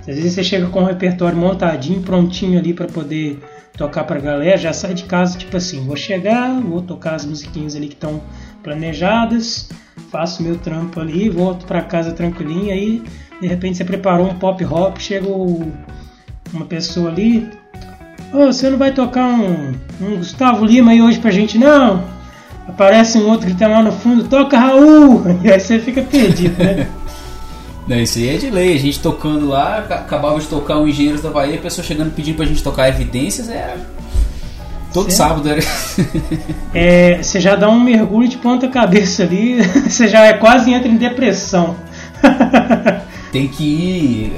[0.01, 3.41] Às vezes você chega com um repertório montadinho, prontinho ali para poder
[3.77, 7.77] tocar pra galera, já sai de casa tipo assim, vou chegar, vou tocar as musiquinhas
[7.77, 8.21] ali que estão
[8.63, 9.69] planejadas,
[10.11, 13.03] faço meu trampo ali, volto para casa tranquilinho, aí
[13.41, 17.49] de repente você preparou um pop rock, chega uma pessoa ali,
[18.33, 22.05] oh, você não vai tocar um, um Gustavo Lima aí hoje pra gente não?
[22.69, 25.23] Aparece um outro gritando lá no fundo, toca Raul!
[25.43, 26.89] E aí você fica perdido, né?
[27.87, 28.77] Não, isso aí é de lei.
[28.77, 32.37] A gente tocando lá, acabava de tocar o Engenheiros da Bahia, a pessoa chegando pedindo
[32.37, 33.77] pra gente tocar evidências, era.
[34.93, 35.17] Todo certo.
[35.17, 35.63] sábado era.
[36.75, 40.89] é, você já dá um mergulho de ponta cabeça ali, você já é quase entra
[40.89, 41.77] em depressão.
[43.33, 44.33] tem que ir.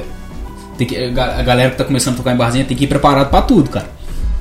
[0.78, 3.30] Tem que, a galera que tá começando a tocar em barzinha tem que ir preparado
[3.30, 3.88] para tudo, cara.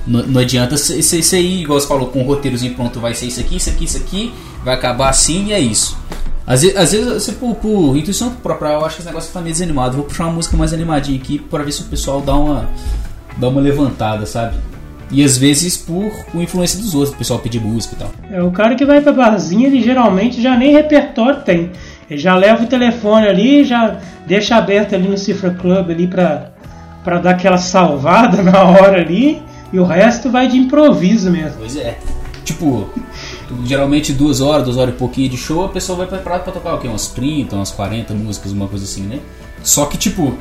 [0.06, 3.40] Não, não adianta você ir, igual você falou, com um roteirozinho pronto, vai ser isso
[3.40, 4.34] aqui, isso aqui, isso aqui,
[4.64, 5.98] vai acabar assim e é isso.
[6.46, 9.40] Às vezes, às vezes você, por, por intuição própria, eu acho que esse negócio tá
[9.40, 9.96] meio desanimado.
[9.96, 12.70] Vou puxar uma música mais animadinha aqui para ver se o pessoal dá uma,
[13.38, 14.58] dá uma levantada, sabe?
[15.14, 18.12] E às vezes por influência dos outros, o pessoal pedir música e tal.
[18.32, 21.72] É, o cara que vai pra barzinha, ele geralmente já nem repertório tem.
[22.10, 26.50] Ele já leva o telefone ali, já deixa aberto ali no Cifra Club ali pra,
[27.04, 29.40] pra dar aquela salvada na hora ali,
[29.72, 31.58] e o resto vai de improviso mesmo.
[31.60, 31.96] Pois é.
[32.44, 32.90] Tipo,
[33.64, 36.74] geralmente duas horas, duas horas e pouquinho de show, a pessoa vai preparada pra tocar
[36.74, 36.88] o quê?
[36.88, 39.20] Umas 30, umas 40 músicas, uma coisa assim, né?
[39.62, 40.38] Só que tipo,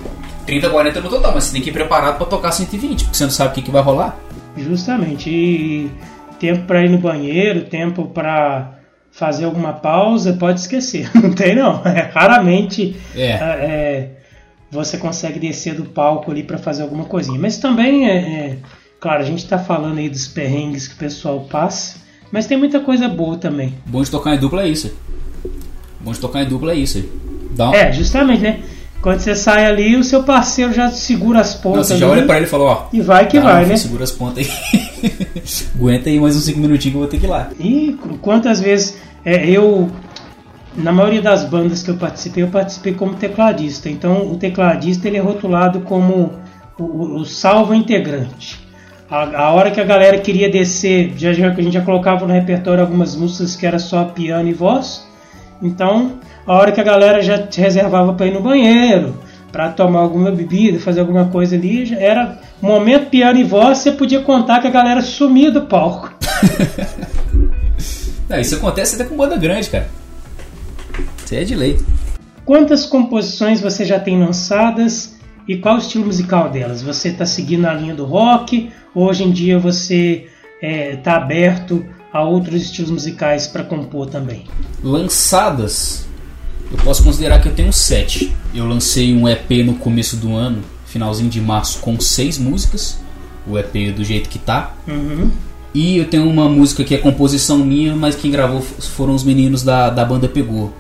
[0.46, 3.24] 30, 40 no total, mas você tem que ir preparado para tocar 120, porque você
[3.24, 4.18] não sabe o que, que vai rolar.
[4.56, 5.30] Justamente.
[5.30, 5.90] E
[6.38, 8.78] tempo para ir no banheiro, tempo para
[9.10, 11.10] fazer alguma pausa, pode esquecer.
[11.14, 11.82] Não tem não.
[11.86, 13.26] É, raramente é.
[13.26, 14.10] É, é
[14.70, 17.38] você consegue descer do palco ali para fazer alguma coisinha.
[17.38, 18.58] Mas também é, é
[18.98, 21.98] claro, a gente está falando aí dos perrengues que o pessoal passa,
[22.32, 23.74] mas tem muita coisa boa também.
[23.84, 24.90] Bom de tocar em dupla é isso.
[26.00, 27.04] Bom de tocar em dupla é isso.
[27.54, 27.76] Uma...
[27.76, 28.62] É, justamente, né?
[29.02, 31.90] Quando você sai ali, o seu parceiro já segura as pontas.
[31.90, 32.86] Não, você já olha pra ele e fala, ó.
[32.92, 33.76] E vai que tá, vai, né?
[33.76, 35.12] Segura as pontas aí.
[35.74, 37.50] Aguenta aí mais uns 5 minutinhos que eu vou ter que ir lá.
[37.58, 39.90] E quantas vezes é, eu.
[40.76, 43.90] Na maioria das bandas que eu participei, eu participei como tecladista.
[43.90, 46.34] Então o tecladista ele é rotulado como
[46.78, 48.60] o, o salvo integrante.
[49.10, 52.32] A, a, hora que a galera queria descer, já, já, a gente já colocava no
[52.32, 55.06] repertório algumas músicas que era só piano e voz.
[55.60, 59.16] Então a hora que a galera já te reservava para ir no banheiro,
[59.50, 63.92] para tomar alguma bebida, fazer alguma coisa ali, já era momento piano e voz, você
[63.92, 66.12] podia contar que a galera sumia do palco.
[68.28, 69.88] Não, isso acontece até com banda grande, cara.
[71.24, 71.78] Isso é de lei.
[72.44, 75.16] Quantas composições você já tem lançadas
[75.46, 76.82] e qual o estilo musical delas?
[76.82, 78.70] Você está seguindo a linha do rock?
[78.94, 80.28] Hoje em dia você
[80.60, 84.44] está é, tá aberto a outros estilos musicais para compor também?
[84.82, 86.06] Lançadas,
[86.72, 88.34] eu posso considerar que eu tenho sete.
[88.54, 92.98] Eu lancei um EP no começo do ano, finalzinho de março, com seis músicas.
[93.46, 94.74] o EP do jeito que tá.
[94.88, 95.30] Uhum.
[95.74, 99.62] E eu tenho uma música que é composição minha, mas quem gravou foram os meninos
[99.62, 100.72] da, da banda Pegou.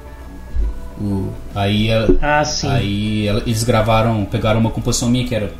[1.00, 1.88] O, aí
[2.20, 2.68] ah, sim.
[2.68, 5.52] aí eles gravaram, pegaram uma composição minha que era.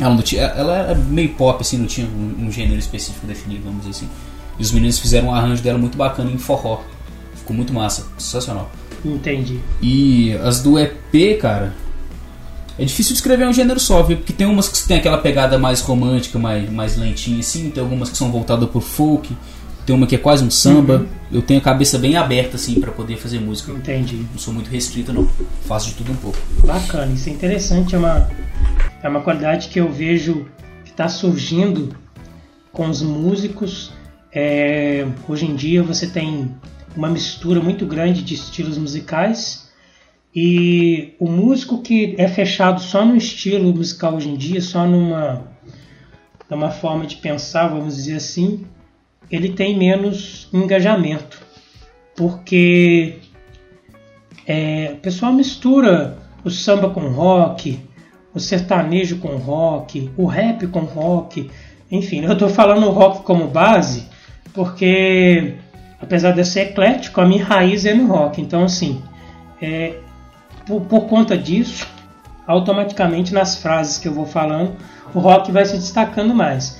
[0.00, 3.84] Ela, tinha, ela era meio pop, assim, não tinha um, um, gênero específico definido, vamos
[3.84, 4.08] dizer assim.
[4.58, 6.80] E os meninos fizeram um arranjo dela muito bacana em forró.
[7.36, 8.70] Ficou muito massa, sensacional.
[9.04, 9.60] Entendi.
[9.82, 11.74] E as do EP, cara,
[12.78, 14.16] é difícil descrever um gênero só, viu?
[14.16, 18.10] Porque tem umas que tem aquela pegada mais romântica, mais, mais lentinha assim, tem algumas
[18.10, 19.36] que são voltadas pro folk,
[19.86, 20.98] tem uma que é quase um samba.
[20.98, 21.06] Uhum.
[21.32, 23.70] Eu tenho a cabeça bem aberta assim para poder fazer música.
[23.70, 24.26] Entendi.
[24.32, 25.28] Não sou muito restrito não.
[25.66, 26.38] Faço de tudo um pouco.
[26.64, 28.28] Bacana, isso é interessante, é uma
[29.02, 30.46] é uma qualidade que eu vejo
[30.84, 31.94] que está surgindo
[32.72, 33.92] com os músicos.
[34.32, 36.50] É, hoje em dia você tem
[36.96, 39.70] uma mistura muito grande de estilos musicais
[40.34, 45.44] e o músico que é fechado só no estilo musical hoje em dia, só numa,
[46.50, 48.66] numa forma de pensar, vamos dizer assim,
[49.30, 51.40] ele tem menos engajamento.
[52.16, 53.18] Porque
[54.46, 57.80] é, o pessoal mistura o samba com rock,
[58.32, 61.50] o sertanejo com rock, o rap com rock.
[61.90, 64.14] Enfim, eu estou falando rock como base
[64.54, 65.54] porque,
[66.04, 68.40] apesar de eu ser eclético, a minha raiz é no rock.
[68.40, 69.02] Então, assim,
[69.60, 69.96] é,
[70.66, 71.86] por, por conta disso,
[72.46, 74.72] automaticamente nas frases que eu vou falando,
[75.14, 76.78] o rock vai se destacando mais.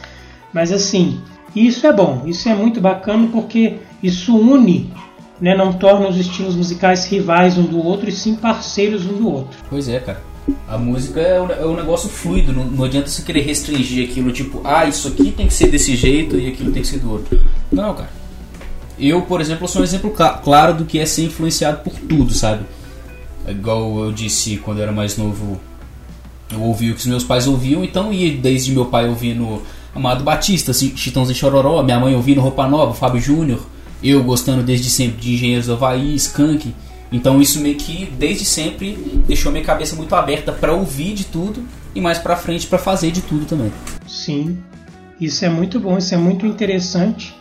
[0.53, 1.20] Mas assim,
[1.57, 4.93] isso é bom, isso é muito bacana porque isso une,
[5.41, 9.33] né, não torna os estilos musicais rivais um do outro e sim parceiros um do
[9.33, 9.59] outro.
[9.68, 10.22] Pois é, cara.
[10.68, 14.31] A música é um, é um negócio fluido, não, não, adianta você querer restringir aquilo,
[14.31, 17.11] tipo, ah, isso aqui tem que ser desse jeito e aquilo tem que ser do
[17.11, 17.41] outro.
[17.72, 18.11] Não, cara.
[18.99, 22.64] Eu, por exemplo, sou um exemplo claro do que é ser influenciado por tudo, sabe?
[23.49, 25.61] igual eu disse quando eu era mais novo,
[26.51, 29.62] eu ouvi o que os meus pais ouviam, então ia desde meu pai ouvindo
[29.95, 33.61] Amado Batista, Chitãozinho e Chororó, minha mãe ouvindo Roupa Nova, Fábio Júnior,
[34.03, 36.74] eu gostando desde sempre de Engenheiros do Havaí, Skank.
[37.12, 41.62] Então isso meio que desde sempre deixou minha cabeça muito aberta para ouvir de tudo
[41.95, 43.72] e mais para frente para fazer de tudo também.
[44.07, 44.59] Sim,
[45.20, 47.34] isso é muito bom, isso é muito interessante.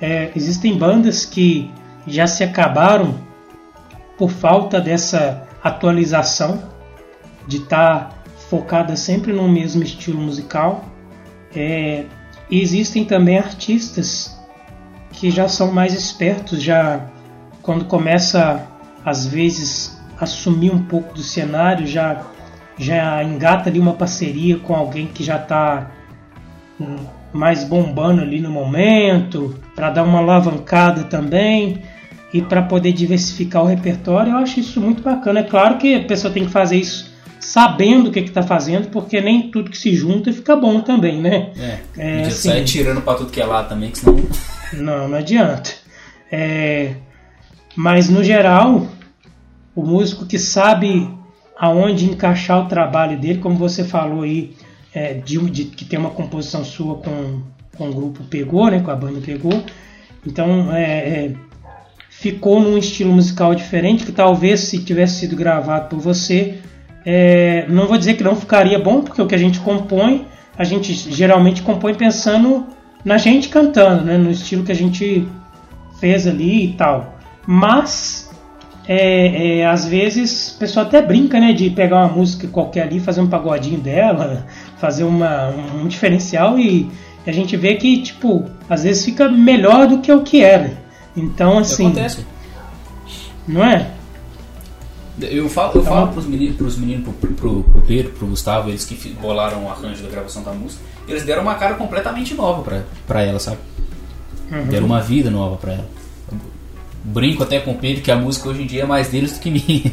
[0.00, 1.70] É, existem bandas que
[2.06, 3.14] já se acabaram
[4.16, 6.62] por falta dessa atualização,
[7.46, 8.16] de estar tá
[8.48, 10.84] focada sempre no mesmo estilo musical.
[11.54, 12.04] É,
[12.50, 14.36] e existem também artistas
[15.12, 17.06] que já são mais espertos, já
[17.62, 18.66] quando começa
[19.04, 22.22] às vezes assumir um pouco do cenário, já
[22.78, 25.90] já engata ali uma parceria com alguém que já está
[27.32, 31.82] mais bombando ali no momento, para dar uma alavancada também
[32.32, 35.40] e para poder diversificar o repertório, eu acho isso muito bacana.
[35.40, 39.20] É claro que a pessoa tem que fazer isso sabendo o que está fazendo, porque
[39.20, 41.52] nem tudo que se junta fica bom também, né?
[41.56, 44.16] É, é assim, sai tirando para tudo que é lá também, que senão...
[44.72, 45.70] Não, não adianta.
[46.30, 46.94] É,
[47.76, 48.88] mas no geral,
[49.74, 51.08] o músico que sabe
[51.56, 54.54] aonde encaixar o trabalho dele, como você falou aí,
[54.96, 57.42] é, de, de, que tem uma composição sua com,
[57.76, 59.62] com o grupo Pegou, né, com a banda Pegou.
[60.26, 61.32] Então, é, é
[62.08, 66.54] ficou num estilo musical diferente que talvez se tivesse sido gravado por você,
[67.04, 70.26] é, não vou dizer que não ficaria bom, porque o que a gente compõe,
[70.56, 72.66] a gente geralmente compõe pensando
[73.04, 75.28] na gente cantando, né, no estilo que a gente
[76.00, 77.18] fez ali e tal.
[77.46, 78.30] Mas
[78.88, 83.00] é, é, às vezes o pessoal até brinca, né, de pegar uma música qualquer ali,
[83.00, 84.46] fazer um pagodinho dela,
[84.78, 86.90] fazer uma, um diferencial e
[87.26, 90.78] a gente vê que, tipo, às vezes fica melhor do que o que era.
[91.16, 91.86] Então, assim.
[91.86, 92.24] Acontece.
[93.48, 93.90] Não é?
[95.20, 98.68] Eu falo, eu então, falo pros meninos, pros meninos pro, pro, pro Pedro, pro Gustavo,
[98.68, 102.62] eles que bolaram o arranjo da gravação da música, eles deram uma cara completamente nova
[102.62, 103.56] pra, pra ela, sabe?
[104.50, 104.66] Uhum.
[104.66, 105.88] Deram uma vida nova pra ela.
[107.02, 109.40] brinco até com o Pedro que a música hoje em dia é mais deles do
[109.40, 109.90] que minha.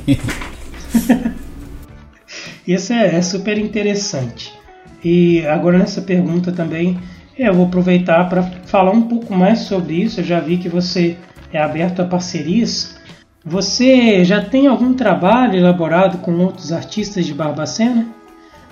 [2.67, 4.51] Isso é, é super interessante.
[5.03, 6.99] E agora nessa pergunta também,
[7.37, 10.19] é, eu vou aproveitar para falar um pouco mais sobre isso.
[10.19, 11.17] Eu já vi que você
[11.51, 12.95] é aberto a parcerias.
[13.45, 18.07] Você já tem algum trabalho elaborado com outros artistas de Barbacena?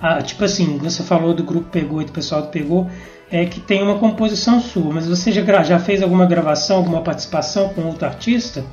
[0.00, 2.90] Ah, tipo assim, você falou do grupo Pegou e do pessoal do Pegou,
[3.30, 7.68] é que tem uma composição sua, mas você já, já fez alguma gravação, alguma participação
[7.68, 8.64] com outro artista?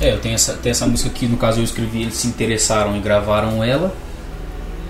[0.00, 2.96] É, eu tenho essa, tenho essa música que no caso eu escrevi, eles se interessaram
[2.96, 3.94] e gravaram ela.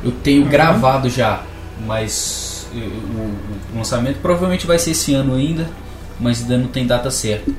[0.03, 0.48] Eu tenho uhum.
[0.48, 1.42] gravado já,
[1.86, 5.68] mas o, lançamento provavelmente vai ser esse ano ainda,
[6.18, 7.50] mas ainda não tem data certa.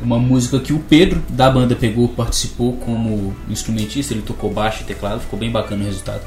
[0.00, 4.84] Uma música que o Pedro da banda pegou, participou como instrumentista, ele tocou baixo e
[4.84, 6.22] teclado, ficou bem bacana o resultado.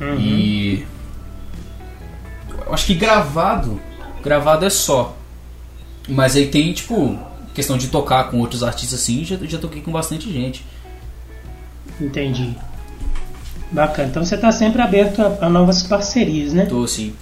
[0.00, 0.16] Uhum.
[0.18, 0.86] E
[2.64, 3.80] Eu acho que gravado,
[4.22, 5.16] gravado é só.
[6.08, 7.18] Mas aí tem, tipo,
[7.54, 10.64] questão de tocar com outros artistas assim, já, já toquei com bastante gente.
[12.00, 12.56] Entendi.
[13.70, 14.08] Bacana.
[14.08, 16.66] Então você está sempre aberto a, a, novas parcerias, né?
[16.66, 17.14] Tô sim.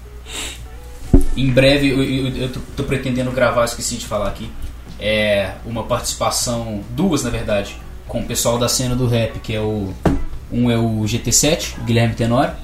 [1.36, 4.50] Em breve eu, eu, eu tô, tô, pretendendo gravar, esqueci de falar aqui.
[4.98, 7.76] É uma participação, duas na verdade,
[8.06, 9.92] com o pessoal da cena do rap, que é o.
[10.50, 12.54] Um é o GT7, Guilherme Tenório.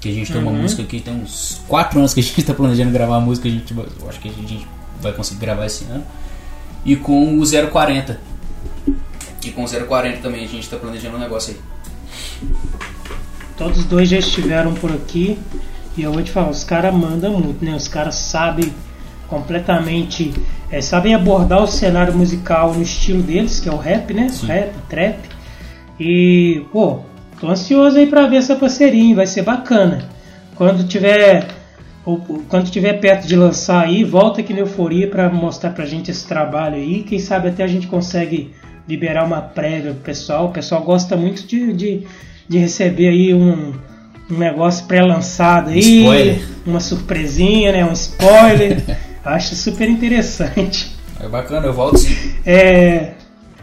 [0.00, 0.62] Que a gente tem uma uhum.
[0.62, 3.50] música aqui, tem uns 4 anos que a gente está planejando gravar a música, a
[3.50, 4.66] gente, eu acho que a gente
[5.00, 6.04] vai conseguir gravar esse ano.
[6.84, 8.20] E com o 040.
[9.42, 11.60] E com o 040 também a gente está planejando um negócio aí.
[13.56, 15.38] Todos os dois já estiveram por aqui.
[15.96, 17.74] E eu vou te falar, os caras mandam muito, né?
[17.74, 18.72] Os caras sabem
[19.28, 20.34] completamente.
[20.70, 24.28] É, sabem abordar o cenário musical no estilo deles, que é o rap, né?
[24.28, 24.46] Sim.
[24.46, 25.18] Rap, trap.
[26.00, 27.00] E, pô,
[27.40, 30.08] tô ansioso aí pra ver essa parceria, vai ser bacana.
[30.54, 31.46] Quando tiver.
[32.48, 36.26] Quando tiver perto de lançar aí, volta aqui na Euforia para mostrar pra gente esse
[36.26, 37.02] trabalho aí.
[37.02, 38.52] Quem sabe até a gente consegue
[38.88, 40.46] liberar uma prévia pro pessoal.
[40.46, 42.06] O pessoal gosta muito de, de,
[42.48, 43.72] de receber aí um,
[44.30, 46.48] um negócio pré-lançado aí, spoiler.
[46.66, 47.84] uma surpresinha, né?
[47.84, 48.82] Um spoiler.
[49.24, 50.94] Acho super interessante.
[51.18, 52.14] É bacana, eu volto sim.
[52.44, 53.12] É,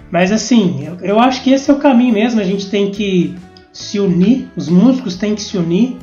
[0.10, 2.42] mas assim, eu, eu acho que esse é o caminho mesmo.
[2.42, 3.36] A gente tem que
[3.72, 5.98] se unir, os músicos têm que se unir.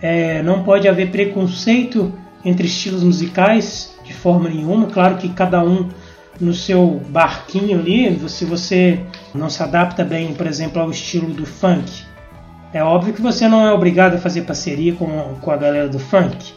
[0.00, 2.12] É, não pode haver preconceito
[2.44, 4.86] entre estilos musicais de forma nenhuma.
[4.86, 5.88] Claro que cada um
[6.40, 9.00] no seu barquinho ali, se você
[9.34, 12.04] não se adapta bem, por exemplo, ao estilo do funk,
[12.72, 15.06] é óbvio que você não é obrigado a fazer parceria com,
[15.40, 16.52] com a galera do funk.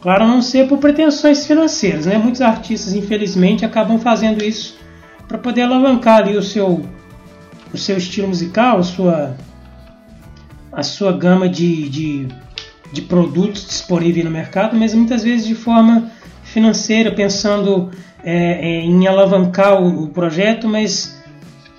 [0.00, 2.16] Claro, a não ser por pretensões financeiras, né?
[2.16, 4.78] Muitos artistas, infelizmente, acabam fazendo isso
[5.26, 6.86] para poder alavancar ali o seu,
[7.72, 9.36] o seu estilo musical, a sua,
[10.72, 12.28] a sua gama de, de,
[12.92, 16.10] de produtos disponíveis no mercado, mas muitas vezes de forma
[16.44, 17.90] financeira, pensando
[18.28, 21.16] é, é, em alavancar o, o projeto, mas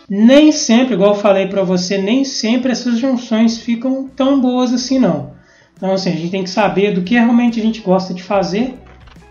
[0.09, 4.97] nem sempre, igual eu falei para você, nem sempre essas junções ficam tão boas assim
[4.97, 5.31] não.
[5.75, 8.75] Então assim, a gente tem que saber do que realmente a gente gosta de fazer,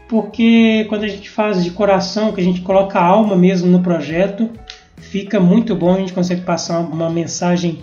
[0.06, 3.80] porque quando a gente faz de coração, que a gente coloca a alma mesmo no
[3.80, 4.50] projeto,
[4.98, 7.82] fica muito bom, a gente consegue passar uma mensagem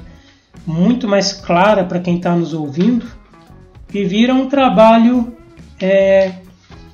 [0.63, 3.07] muito mais clara para quem está nos ouvindo
[3.91, 5.36] e vira um trabalho
[5.81, 6.34] é,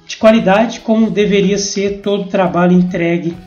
[0.09, 3.37] de qualidade como deveria ser todo trabalho entregue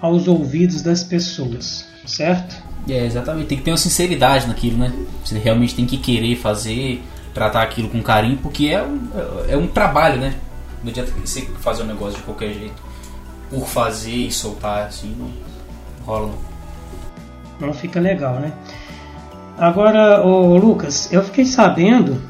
[0.00, 2.62] aos ouvidos das pessoas certo?
[2.88, 3.46] É, exatamente.
[3.46, 4.92] Tem que ter uma sinceridade naquilo, né?
[5.24, 7.02] Você realmente tem que querer fazer,
[7.32, 9.08] tratar aquilo com carinho, porque é um,
[9.48, 10.34] é um trabalho, né?
[10.82, 12.92] Não adianta você fazer um negócio de qualquer jeito.
[13.48, 15.30] Por fazer e soltar, assim, não
[16.04, 16.32] rola.
[17.60, 18.52] Não, não fica legal, né?
[19.58, 22.20] Agora, ô Lucas, eu fiquei sabendo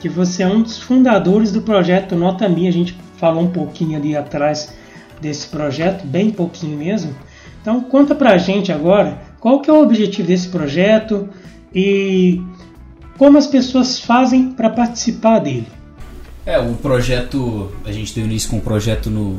[0.00, 2.66] que você é um dos fundadores do projeto Nota Mi.
[2.66, 4.72] A gente falou um pouquinho ali atrás
[5.20, 7.14] desse projeto, bem pouquinho mesmo.
[7.60, 11.28] Então conta pra gente agora qual que é o objetivo desse projeto
[11.74, 12.40] e
[13.18, 15.68] como as pessoas fazem para participar dele.
[16.46, 19.38] É, o projeto, a gente deu início com o projeto no.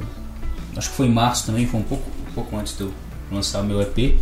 [0.77, 2.93] Acho que foi em março também, foi um pouco, um pouco antes de eu
[3.32, 4.15] lançar o meu EP.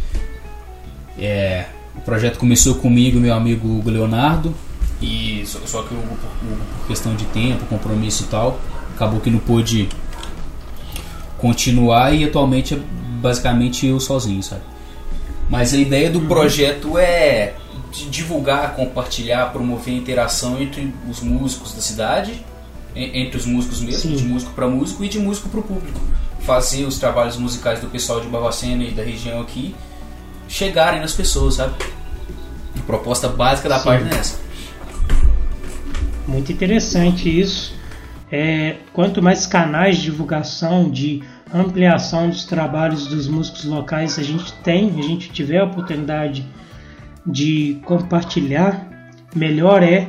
[1.17, 4.55] É, o projeto começou comigo meu amigo Leonardo,
[5.01, 6.17] e só, só que o Hugo,
[6.79, 8.59] por questão de tempo, compromisso e tal,
[8.99, 9.87] acabou que não pôde
[11.37, 12.79] continuar e atualmente é
[13.21, 14.61] basicamente eu sozinho, sabe?
[15.49, 16.27] Mas a ideia do uhum.
[16.27, 17.53] projeto é
[18.11, 22.45] divulgar, compartilhar, promover a interação entre os músicos da cidade,
[22.93, 24.15] entre os músicos mesmo, Sim.
[24.17, 25.99] de músico para músico e de músico para o público.
[26.41, 29.73] Fazer os trabalhos musicais do pessoal de Barbacena e da região aqui
[30.47, 31.73] chegarem nas pessoas, sabe?
[32.77, 33.85] A proposta básica da Sim.
[33.85, 34.39] página é essa.
[36.27, 37.78] Muito interessante isso.
[38.31, 41.23] É, quanto mais canais de divulgação, de
[41.53, 46.45] ampliação dos trabalhos dos músicos locais a gente tem, a gente tiver a oportunidade
[47.25, 48.87] de compartilhar,
[49.35, 50.07] melhor é.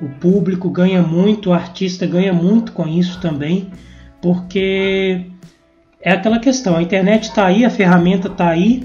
[0.00, 3.70] O público ganha muito, o artista ganha muito com isso também,
[4.20, 5.26] porque
[6.00, 8.84] é aquela questão: a internet está aí, a ferramenta está aí,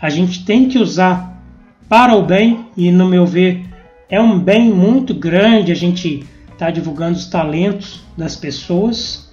[0.00, 1.40] a gente tem que usar
[1.88, 3.64] para o bem, e no meu ver,
[4.08, 6.26] é um bem muito grande a gente
[6.60, 9.30] estar tá divulgando os talentos das pessoas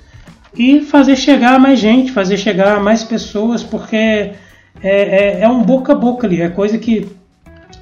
[0.58, 4.34] e fazer chegar mais gente, fazer chegar mais pessoas, porque é,
[4.82, 7.10] é, é, um boca a boca ali, é coisa que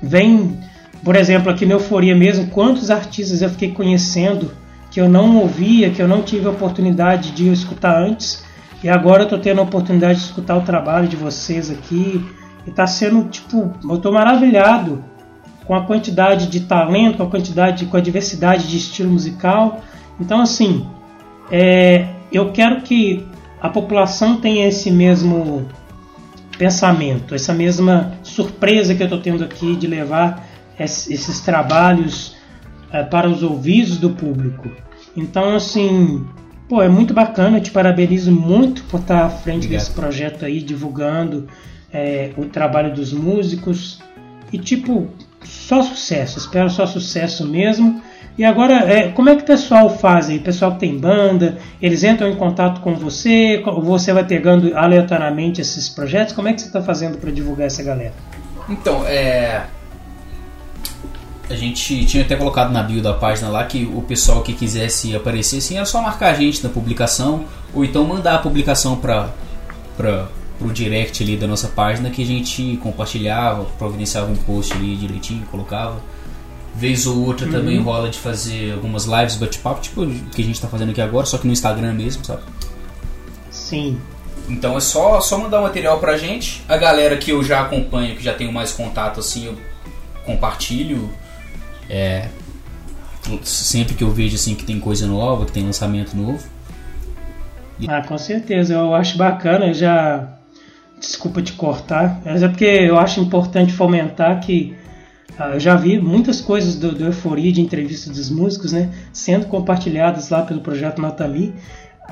[0.02, 0.58] vem,
[1.04, 4.52] por exemplo, aqui na Euforia mesmo, quantos artistas eu fiquei conhecendo
[4.90, 8.44] que eu não ouvia, que eu não tive a oportunidade de escutar antes,
[8.84, 12.26] e agora eu tô tendo a oportunidade de escutar o trabalho de vocês aqui,
[12.66, 15.04] e tá sendo, tipo, eu tô maravilhado
[15.66, 19.82] com a quantidade de talento, com a quantidade, com a diversidade de estilo musical,
[20.20, 20.88] Então, assim,
[21.52, 23.26] é, eu quero que
[23.62, 25.68] a população tenha esse mesmo
[26.58, 30.48] pensamento, essa mesma surpresa que eu estou tendo aqui de levar
[30.80, 32.36] esses trabalhos
[32.92, 34.70] é, para os ouvidos do público.
[35.18, 36.26] Então, assim,
[36.70, 39.82] pô, é muito bacana, eu te parabenizo muito por estar à frente Obrigado.
[39.82, 41.48] desse projeto aí, divulgando
[41.92, 44.00] é, o trabalho dos músicos.
[44.52, 45.10] E, tipo,
[45.48, 48.02] só sucesso, espero só sucesso mesmo.
[48.38, 50.40] E agora, é, como é que o pessoal faz aí?
[50.40, 53.64] Pessoal que tem banda, eles entram em contato com você?
[53.84, 56.34] Você vai pegando aleatoriamente esses projetos?
[56.34, 58.14] Como é que você está fazendo para divulgar essa galera?
[58.68, 59.66] Então, é.
[61.50, 65.16] A gente tinha até colocado na bio da página lá que o pessoal que quisesse
[65.16, 69.30] aparecer assim era só marcar a gente na publicação ou então mandar a publicação para
[70.58, 75.46] pro direct ali da nossa página que a gente compartilhava, providenciava um post ali direitinho,
[75.48, 76.00] colocava.
[76.76, 77.52] Vez ou outra uhum.
[77.54, 81.02] também rola de fazer algumas lives bate-papo, tipo o que a gente tá fazendo aqui
[81.02, 82.42] agora, só que no Instagram mesmo, sabe?
[83.50, 84.00] Sim.
[84.48, 86.62] Então é só, só mandar o material pra gente.
[86.68, 89.56] A galera que eu já acompanho, que já tenho mais contato assim, eu
[90.26, 91.10] compartilho.
[91.90, 92.28] É,
[93.44, 96.44] sempre que eu vejo assim que tem coisa nova, que tem lançamento novo.
[97.88, 100.35] Ah, com certeza, eu acho bacana, eu já
[101.00, 104.76] desculpa te cortar, mas é porque eu acho importante fomentar que
[105.38, 109.48] ah, eu já vi muitas coisas do, do Euforia de entrevista dos músicos, né, sendo
[109.48, 111.54] compartilhadas lá pelo projeto Natami.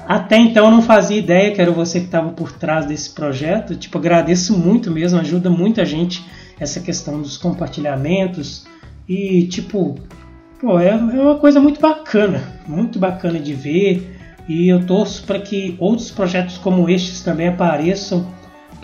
[0.07, 3.75] Até então eu não fazia ideia que era você que estava por trás desse projeto.
[3.75, 6.25] Tipo, agradeço muito mesmo, ajuda muita gente
[6.59, 8.65] essa questão dos compartilhamentos
[9.07, 9.95] e tipo,
[10.59, 14.17] pô, é, é uma coisa muito bacana, muito bacana de ver.
[14.49, 18.27] E eu torço para que outros projetos como estes também apareçam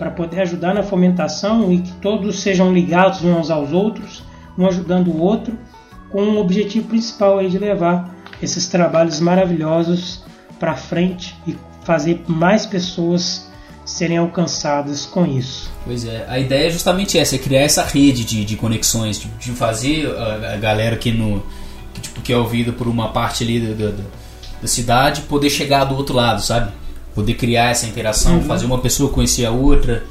[0.00, 4.22] para poder ajudar na fomentação e que todos sejam ligados uns aos outros,
[4.56, 5.58] um ajudando o outro,
[6.08, 10.24] com o objetivo principal aí de levar esses trabalhos maravilhosos
[10.58, 13.46] para frente e fazer mais pessoas
[13.84, 15.70] serem alcançadas com isso.
[15.84, 19.28] Pois é, a ideia é justamente essa, é criar essa rede de, de conexões, de,
[19.28, 21.44] de fazer a, a, galera que, no,
[21.92, 23.92] que, tipo, que é ouvida por uma parte ali da, da,
[24.62, 26.72] da cidade poder chegar do outro lado, sabe?
[27.14, 28.42] Poder criar essa interação, uhum.
[28.42, 30.04] fazer uma pessoa conhecer a outra.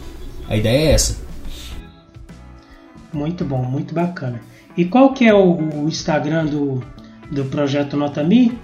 [0.48, 1.18] A ideia é essa.
[3.12, 4.42] Muito bom, muito bacana.
[4.78, 6.84] E qual que é o, o Instagram do,
[7.32, 8.58] do projeto Nota Me?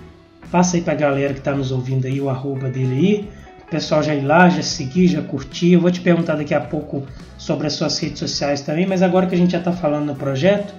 [0.52, 3.30] Passa aí pra galera que está nos ouvindo aí o arroba dele aí.
[3.68, 5.74] O pessoal já ir lá, já seguir, já curtir.
[5.74, 7.04] Eu vou te perguntar daqui a pouco
[7.38, 10.16] sobre as suas redes sociais também, mas agora que a gente já está falando no
[10.16, 10.74] projeto,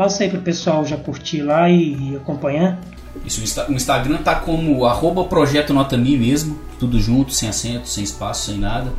[0.00, 2.80] passa aí pro pessoal já curtir lá e, acompanhar.
[3.22, 8.02] Isso, o Instagram tá como arroba projeto nota mi mesmo, tudo junto, sem acento, sem
[8.02, 8.90] espaço, sem nada.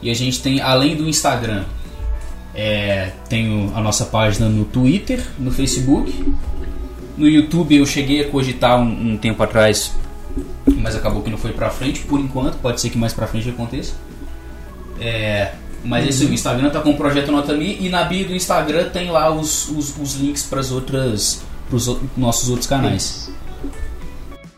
[0.00, 1.64] E a gente tem, além do Instagram,
[2.54, 6.34] é, tem a nossa página no Twitter, no Facebook.
[7.18, 9.92] No YouTube eu cheguei a cogitar um, um tempo atrás,
[10.66, 13.50] mas acabou que não foi pra frente por enquanto, pode ser que mais pra frente
[13.50, 13.92] aconteça.
[14.98, 15.52] É,
[15.84, 18.90] mas esse o Instagram tá com o projeto Nota Mi e na bio do Instagram
[18.90, 23.30] tem lá os, os, os links para as outras para os nossos outros canais.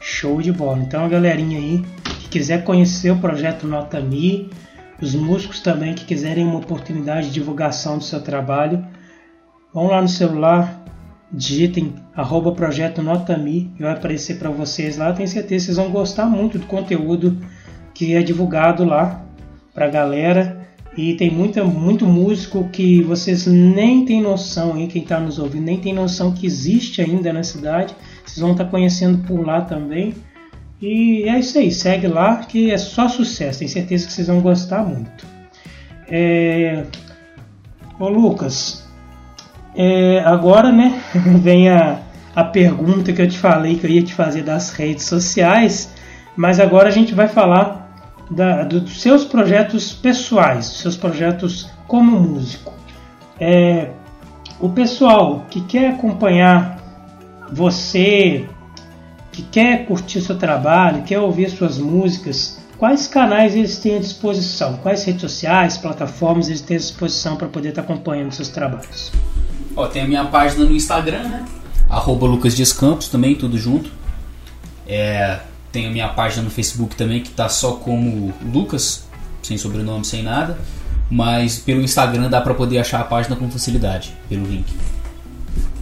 [0.00, 0.78] Show de bola.
[0.78, 1.84] Então, a galerinha aí
[2.20, 4.50] que quiser conhecer o projeto Nota Mi,
[5.00, 8.84] os músicos também que quiserem uma oportunidade de divulgação do seu trabalho,
[9.72, 10.82] vão lá no celular,
[11.30, 15.12] digitem arroba projeto Nota Mi e vai aparecer para vocês lá.
[15.12, 17.38] Tenho certeza que vocês vão gostar muito do conteúdo
[17.94, 19.22] que é divulgado lá
[19.74, 20.61] para a galera.
[20.97, 25.64] E tem muita, muito músico que vocês nem tem noção, aí, quem está nos ouvindo,
[25.64, 27.95] nem tem noção que existe ainda na cidade.
[28.24, 30.14] Vocês vão estar tá conhecendo por lá também.
[30.82, 34.40] E é isso aí, segue lá que é só sucesso, tenho certeza que vocês vão
[34.40, 35.24] gostar muito.
[36.09, 36.84] É...
[37.99, 38.84] Ô Lucas,
[39.76, 40.18] é...
[40.26, 41.01] agora né,
[41.40, 42.01] vem a,
[42.34, 45.95] a pergunta que eu te falei que eu ia te fazer das redes sociais,
[46.36, 47.82] mas agora a gente vai falar
[48.30, 52.72] da, dos seus projetos pessoais, dos seus projetos como músico.
[53.38, 53.90] É,
[54.60, 56.78] o pessoal que quer acompanhar
[57.50, 58.48] você,
[59.30, 64.76] que quer curtir seu trabalho, quer ouvir suas músicas, quais canais eles têm à disposição?
[64.78, 69.12] Quais redes sociais, plataformas eles têm à disposição para poder estar acompanhando seus trabalhos?
[69.76, 71.44] Ó, tem a minha página no Instagram, né?
[71.88, 73.90] Arroba Lucas Campos também, tudo junto.
[74.86, 75.40] É,
[75.72, 79.08] tem a minha página no Facebook também que tá só como Lucas,
[79.42, 80.58] sem sobrenome, sem nada.
[81.10, 84.72] Mas pelo Instagram dá para poder achar a página com facilidade, pelo link.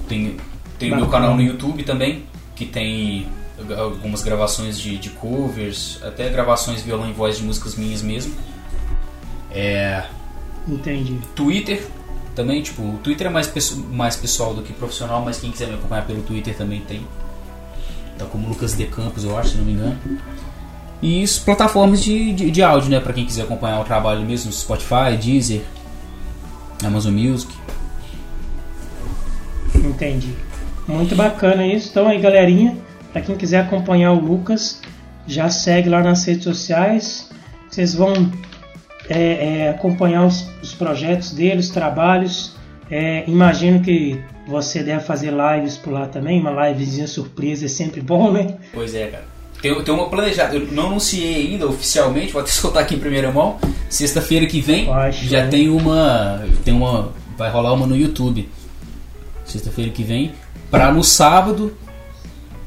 [0.09, 0.37] Tem,
[0.79, 2.25] tem o meu canal no YouTube também,
[2.57, 3.29] que tem
[3.77, 8.35] algumas gravações de, de covers, até gravações violão e voz de músicas minhas mesmo.
[9.53, 10.05] É,
[10.67, 11.19] Entendi.
[11.35, 11.87] Twitter
[12.35, 13.53] também, tipo, o Twitter é mais,
[13.91, 17.07] mais pessoal do que profissional, mas quem quiser me acompanhar pelo Twitter também tem.
[18.25, 19.99] Tá como Lucas de Campos, eu acho, se não me engano.
[21.03, 23.01] E isso, plataformas de, de, de áudio, né?
[23.01, 25.63] Pra quem quiser acompanhar o trabalho mesmo, Spotify, Deezer,
[26.85, 27.53] Amazon Music.
[29.75, 30.35] Entendi.
[30.87, 31.89] Muito bacana isso.
[31.91, 32.77] Então aí, galerinha,
[33.13, 34.83] para quem quiser acompanhar o Lucas,
[35.27, 37.31] já segue lá nas redes sociais.
[37.69, 38.31] Vocês vão
[39.09, 42.57] é, é, acompanhar os, os, projetos dele, os trabalhos.
[42.91, 46.41] É, imagino que você deve fazer lives por lá também.
[46.41, 48.57] Uma livezinha surpresa é sempre bom, né?
[48.73, 49.25] Pois é, cara.
[49.63, 50.57] Tem, tem uma planejada.
[50.57, 53.59] Eu não anunciei ainda oficialmente, vou até soltar aqui em primeira mão.
[53.89, 56.45] Sexta-feira que vem já tem uma.
[56.65, 57.13] Tem uma.
[57.37, 58.49] Vai rolar uma no YouTube.
[59.45, 60.33] Sexta-feira que vem.
[60.71, 61.77] Pra no sábado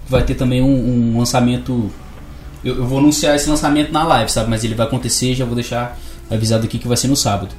[0.07, 1.91] vai ter também um, um lançamento.
[2.63, 4.49] Eu, eu, vou anunciar esse lançamento na live, sabe?
[4.49, 5.97] Mas ele vai acontecer já vou deixar
[6.29, 7.53] avisado aqui que vai ser no sábado.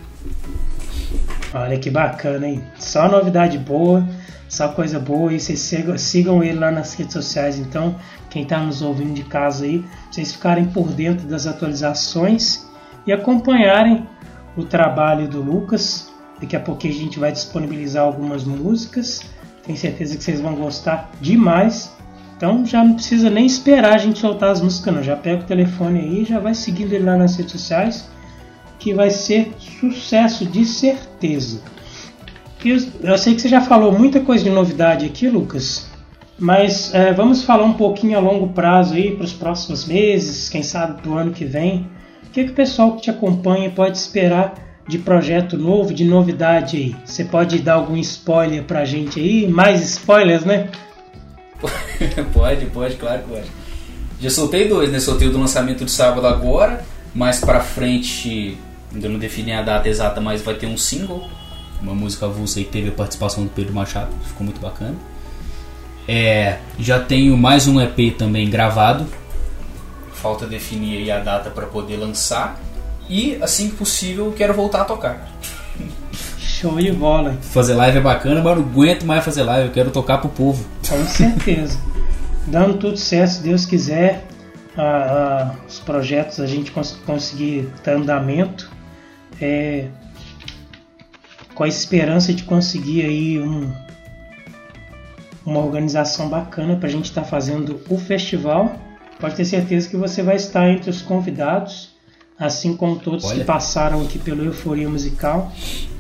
[1.55, 2.65] Olha que bacana, hein?
[2.81, 4.05] Só novidade boa,
[4.49, 5.33] só coisa boa.
[5.33, 7.95] E vocês sigam, ele lá nas redes sociais, então
[8.29, 12.67] quem está nos ouvindo de casa aí, vocês ficarem por dentro das atualizações
[13.07, 14.05] e acompanharem
[14.57, 16.13] o trabalho do Lucas.
[16.41, 19.23] Daqui a pouquinho a gente vai disponibilizar algumas músicas.
[19.65, 21.95] Tenho certeza que vocês vão gostar demais.
[22.37, 25.03] Então já não precisa nem esperar a gente soltar as músicas, não.
[25.05, 28.11] Já pega o telefone aí já vai seguindo ele lá nas redes sociais,
[28.85, 31.63] que vai ser sucesso de certeza.
[33.03, 35.87] Eu sei que você já falou muita coisa de novidade aqui, Lucas.
[36.39, 40.63] Mas é, vamos falar um pouquinho a longo prazo aí para os próximos meses, quem
[40.63, 41.89] sabe do ano que vem.
[42.27, 44.55] O que, que o pessoal que te acompanha pode esperar
[44.87, 46.97] de projeto novo, de novidade aí?
[47.07, 49.49] Você pode dar algum spoiler para a gente aí?
[49.49, 50.69] Mais spoilers, né?
[52.35, 53.47] pode, pode, claro que pode.
[54.21, 55.01] Já soltei dois, né?
[55.01, 58.59] Soltei o do lançamento de sábado agora, mais pra frente,
[58.95, 61.29] ainda não defini a data exata, mas vai ter um single,
[61.83, 64.95] uma música avulsa aí que teve a participação do Pedro Machado, ficou muito bacana.
[66.07, 69.07] É, já tenho mais um EP também gravado.
[70.13, 72.61] Falta definir aí a data para poder lançar.
[73.09, 75.29] E assim que possível quero voltar a tocar.
[76.39, 77.37] Show de bola.
[77.43, 80.65] Fazer live é bacana, mas não aguento mais fazer live, eu quero tocar pro povo.
[80.89, 81.79] Com certeza.
[82.47, 84.27] Dando tudo certo, se Deus quiser,
[85.67, 88.71] os projetos a gente cons conseguir ter andamento.
[89.41, 89.89] É,
[91.55, 93.73] com a esperança de conseguir aí um,
[95.47, 98.77] uma organização bacana para a gente estar tá fazendo o festival.
[99.21, 101.95] Pode ter certeza que você vai estar entre os convidados,
[102.39, 103.39] assim como todos Olha.
[103.39, 105.53] que passaram aqui pelo Euforia Musical.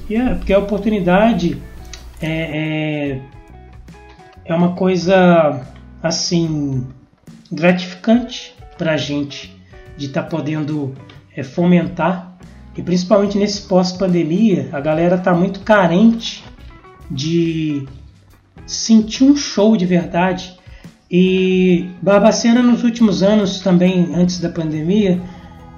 [0.08, 1.62] E é, porque a oportunidade
[2.20, 3.20] é, é,
[4.44, 5.62] é uma coisa
[6.02, 6.86] assim
[7.50, 9.54] gratificante para a gente
[9.96, 10.94] de estar tá podendo
[11.34, 12.33] é, fomentar
[12.76, 16.44] e principalmente nesse pós-pandemia a galera está muito carente
[17.10, 17.86] de
[18.66, 20.54] sentir um show de verdade.
[21.10, 25.20] E Barbacena nos últimos anos, também antes da pandemia,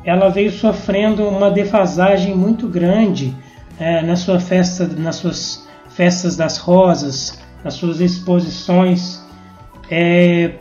[0.04, 3.36] ela veio sofrendo uma defasagem muito grande
[3.78, 9.20] é, na sua festa, nas suas festas das rosas, nas suas exposições,
[9.90, 10.54] é,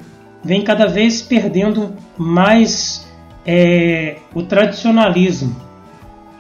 [0.44, 3.08] vem cada vez perdendo mais
[3.46, 5.56] é, o tradicionalismo.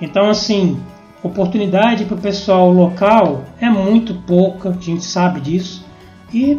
[0.01, 0.79] Então, assim,
[1.23, 5.85] oportunidade para o pessoal local é muito pouca, a gente sabe disso.
[6.33, 6.57] E,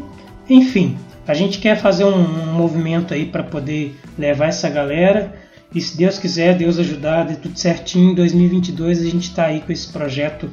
[0.48, 0.96] enfim,
[1.26, 5.34] a gente quer fazer um, um movimento aí para poder levar essa galera.
[5.74, 8.12] E se Deus quiser, Deus ajudar, dê tudo certinho.
[8.12, 10.50] Em 2022 a gente está aí com esse projeto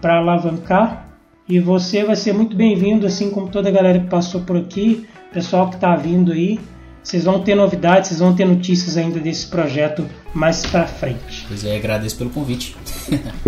[0.00, 1.06] para alavancar.
[1.48, 5.06] E você vai ser muito bem-vindo, assim como toda a galera que passou por aqui,
[5.32, 6.58] pessoal que está vindo aí.
[7.06, 10.04] Vocês vão ter novidades, vocês vão ter notícias ainda desse projeto
[10.34, 11.44] mais para frente.
[11.46, 12.76] Pois é, agradeço pelo convite.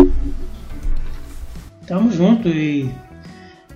[1.85, 2.89] Tamo junto e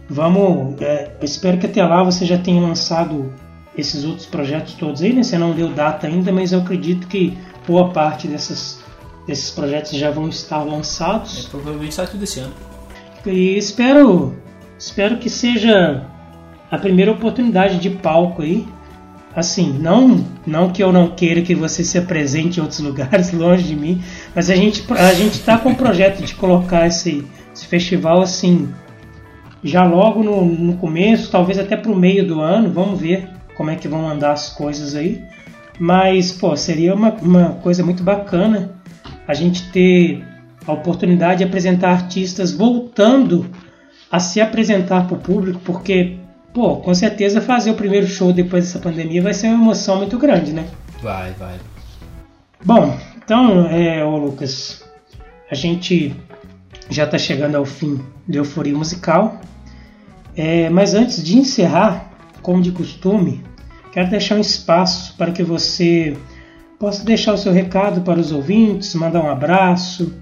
[0.10, 0.82] vamos.
[0.82, 3.34] É, espero que até lá você já tenha lançado
[3.78, 5.22] esses outros projetos todos aí, né?
[5.22, 7.38] Você não deu data ainda, mas eu acredito que
[7.68, 8.82] boa parte dessas,
[9.28, 11.48] desses projetos já vão estar lançados.
[11.48, 12.54] É, provavelmente sai tudo esse ano.
[13.26, 14.34] E espero,
[14.80, 16.08] espero que seja
[16.72, 18.66] a primeira oportunidade de palco aí
[19.36, 23.64] assim, não, não que eu não queira que você se apresente em outros lugares, longe
[23.64, 24.02] de mim,
[24.36, 28.70] mas a gente a gente está com o projeto de colocar esse, esse festival assim,
[29.64, 33.70] já logo no, no começo, talvez até para o meio do ano, vamos ver como
[33.70, 35.24] é que vão andar as coisas aí.
[35.80, 38.72] Mas, pô, seria uma, uma coisa muito bacana
[39.28, 40.24] a gente ter
[40.66, 43.50] a oportunidade de apresentar artistas voltando
[44.12, 46.18] a se apresentar para o público, porque
[46.54, 50.18] pô, com certeza fazer o primeiro show depois dessa pandemia vai ser uma emoção muito
[50.18, 50.68] grande, né?
[51.02, 51.56] Vai, vai.
[52.64, 54.84] Bom, então, é, ô Lucas,
[55.50, 56.16] a gente
[56.90, 59.40] já está chegando ao fim do Euforia Musical.
[60.36, 62.12] É, mas antes de encerrar,
[62.42, 63.44] como de costume,
[63.92, 66.18] quero deixar um espaço para que você
[66.80, 70.14] possa deixar o seu recado para os ouvintes, mandar um abraço,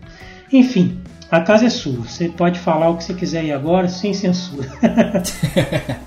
[0.51, 1.00] enfim,
[1.31, 2.03] a casa é sua.
[2.03, 4.69] Você pode falar o que você quiser aí agora, sem censura.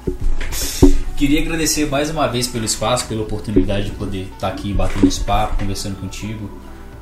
[1.17, 5.21] Queria agradecer mais uma vez pelo espaço, pela oportunidade de poder estar aqui batendo esse
[5.21, 6.51] papo, conversando contigo,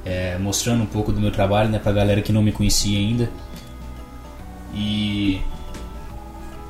[0.04, 2.96] é, mostrando um pouco do meu trabalho né, para a galera que não me conhecia
[2.96, 3.28] ainda.
[4.72, 5.40] E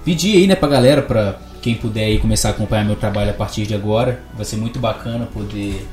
[0.07, 3.31] pedir aí né, para a galera, para quem puder aí começar a acompanhar meu trabalho
[3.31, 4.23] a partir de agora.
[4.35, 5.87] Vai ser muito bacana poder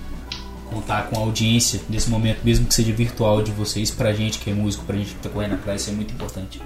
[0.70, 4.50] contar com a audiência nesse momento, mesmo que seja virtual, de vocês, pra gente que
[4.50, 6.62] é músico, pra gente que tá correndo atrás, isso é muito importante.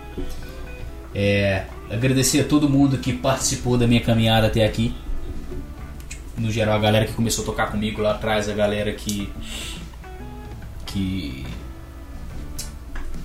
[1.15, 4.95] É, agradecer a todo mundo que participou da minha caminhada até aqui.
[6.37, 9.31] No geral, a galera que começou a tocar comigo lá atrás, a galera que.
[10.87, 11.45] que.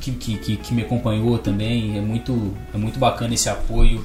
[0.01, 1.97] que, que, que me acompanhou também.
[1.97, 4.05] É muito, é muito bacana esse apoio,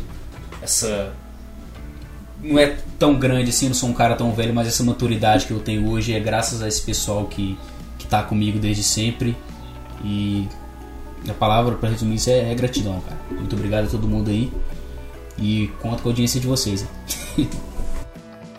[0.61, 1.13] essa
[2.43, 5.51] não é tão grande assim, não sou um cara tão velho, mas essa maturidade que
[5.51, 7.57] eu tenho hoje é graças a esse pessoal que,
[7.97, 9.35] que tá comigo desde sempre.
[10.03, 10.47] E
[11.29, 13.17] a palavra para resumir isso é, é, gratidão, cara.
[13.31, 14.51] Muito obrigado a todo mundo aí.
[15.37, 16.85] E conto com a audiência de vocês.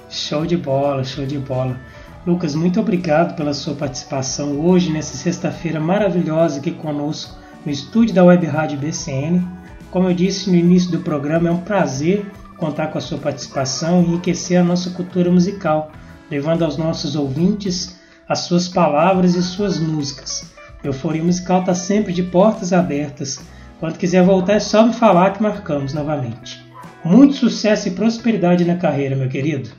[0.09, 1.79] show de bola, show de bola.
[2.27, 7.37] Lucas, muito obrigado pela sua participação hoje, nessa sexta-feira maravilhosa aqui conosco
[7.67, 9.47] no estúdio da Web Rádio BCN.
[9.91, 12.25] Como eu disse no início do programa, é um prazer
[12.57, 15.91] contar com a sua participação e enriquecer a nossa cultura musical,
[16.31, 17.99] levando aos nossos ouvintes
[18.29, 20.53] as suas palavras e suas músicas.
[20.83, 23.41] Euforia Musical está sempre de portas abertas.
[23.81, 26.63] Quando quiser voltar é só me falar que marcamos novamente.
[27.05, 29.71] Muito sucesso e prosperidade na carreira, meu querido.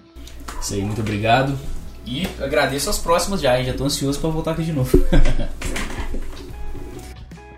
[0.62, 1.58] Isso aí, muito obrigado.
[2.06, 3.66] E agradeço as próximas já, hein?
[3.66, 4.96] já estou ansioso para voltar aqui de novo.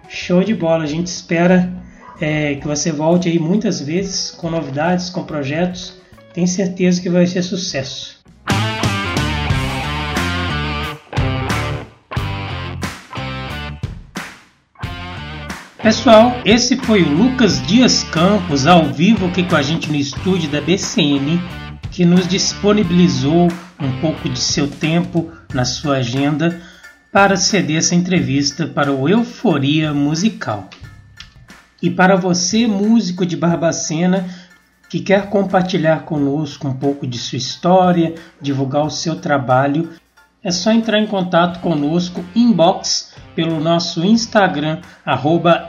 [0.07, 1.69] Show de bola, a gente espera
[2.19, 5.95] é, que você volte aí muitas vezes com novidades, com projetos.
[6.33, 8.17] Tenho certeza que vai ser sucesso.
[15.81, 20.49] Pessoal, esse foi o Lucas Dias Campos ao vivo aqui com a gente no estúdio
[20.49, 21.39] da BCN,
[21.91, 23.47] que nos disponibilizou
[23.79, 26.61] um pouco de seu tempo na sua agenda
[27.09, 30.69] para ceder essa entrevista para o Euforia Musical.
[31.81, 34.27] E para você, músico de Barbacena,
[34.89, 39.89] que quer compartilhar conosco um pouco de sua história, divulgar o seu trabalho,
[40.43, 44.79] é só entrar em contato conosco inbox pelo nosso Instagram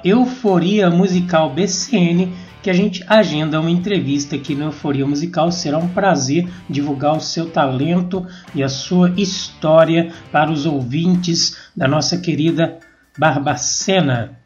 [0.05, 2.33] Euforia Musical BCN
[2.63, 5.51] que a gente agenda uma entrevista aqui no Euforia Musical.
[5.51, 11.89] Será um prazer divulgar o seu talento e a sua história para os ouvintes da
[11.89, 12.79] nossa querida
[13.17, 14.38] Barbacena.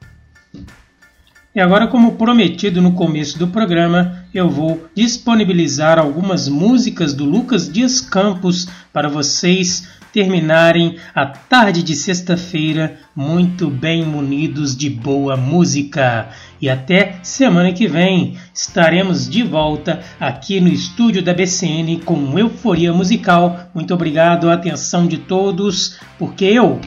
[1.55, 7.70] E agora, como prometido no começo do programa, eu vou disponibilizar algumas músicas do Lucas
[7.70, 16.29] Dias Campos para vocês terminarem a tarde de sexta-feira muito bem munidos de boa música.
[16.61, 22.95] E até semana que vem estaremos de volta aqui no estúdio da BCN com Euforia
[22.95, 23.69] Musical.
[23.74, 26.81] Muito obrigado, a atenção de todos, porque eu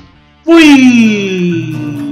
[0.44, 2.05] fui!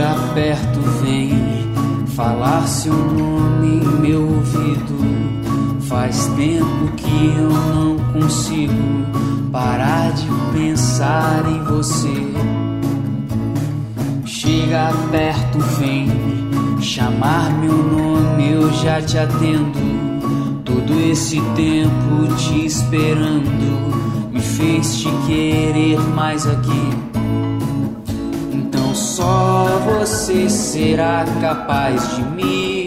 [0.00, 1.30] Chega perto, vem
[2.16, 5.78] falar seu nome em meu ouvido.
[5.82, 8.72] Faz tempo que eu não consigo
[9.52, 12.14] parar de pensar em você.
[14.24, 16.08] Chega perto, vem
[16.80, 19.78] chamar meu nome, eu já te atendo.
[20.64, 27.10] Todo esse tempo te esperando me fez te querer mais aqui
[29.20, 29.49] só
[29.98, 32.86] você será capaz de me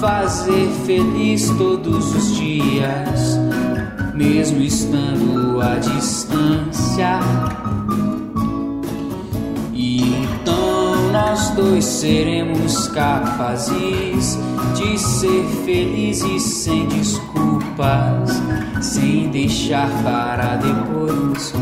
[0.00, 3.38] fazer feliz todos os dias,
[4.14, 7.18] mesmo estando à distância.
[9.72, 14.38] E então nós dois seremos capazes
[14.76, 18.40] de ser felizes sem desculpas,
[18.80, 21.52] sem deixar para depois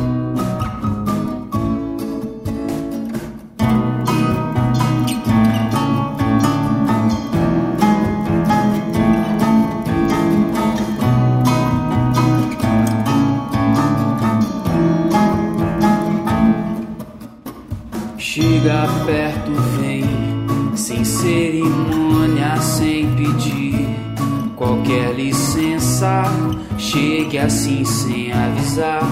[27.36, 29.02] que assim sem avisar.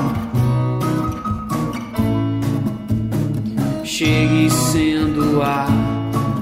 [3.85, 5.67] Chegue sendo a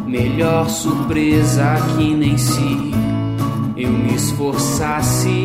[0.06, 2.92] melhor surpresa que nem se
[3.76, 5.44] eu me esforçasse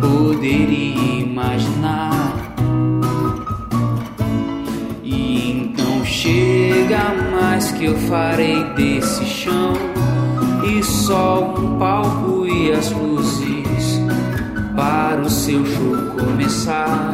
[0.00, 2.34] poderia imaginar.
[5.04, 9.74] E então chega mais que eu farei desse chão
[10.64, 12.19] e só um palco
[16.60, 17.12] começar.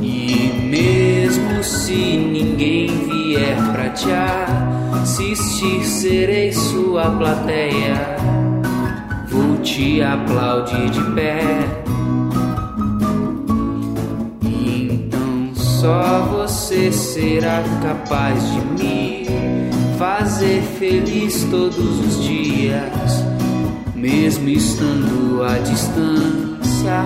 [0.00, 4.08] E mesmo se ninguém vier pra te
[5.02, 8.16] assistir, serei sua plateia.
[9.28, 11.40] Vou te aplaudir de pé.
[14.42, 19.26] E então só você será capaz de me
[19.98, 23.24] fazer feliz todos os dias,
[23.98, 27.04] mesmo estando à distância.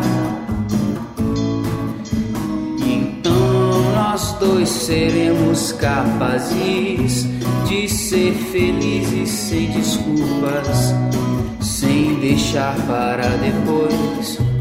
[2.87, 7.27] Então nós dois seremos capazes
[7.67, 10.95] de ser felizes sem desculpas,
[11.61, 14.52] sem deixar para depois.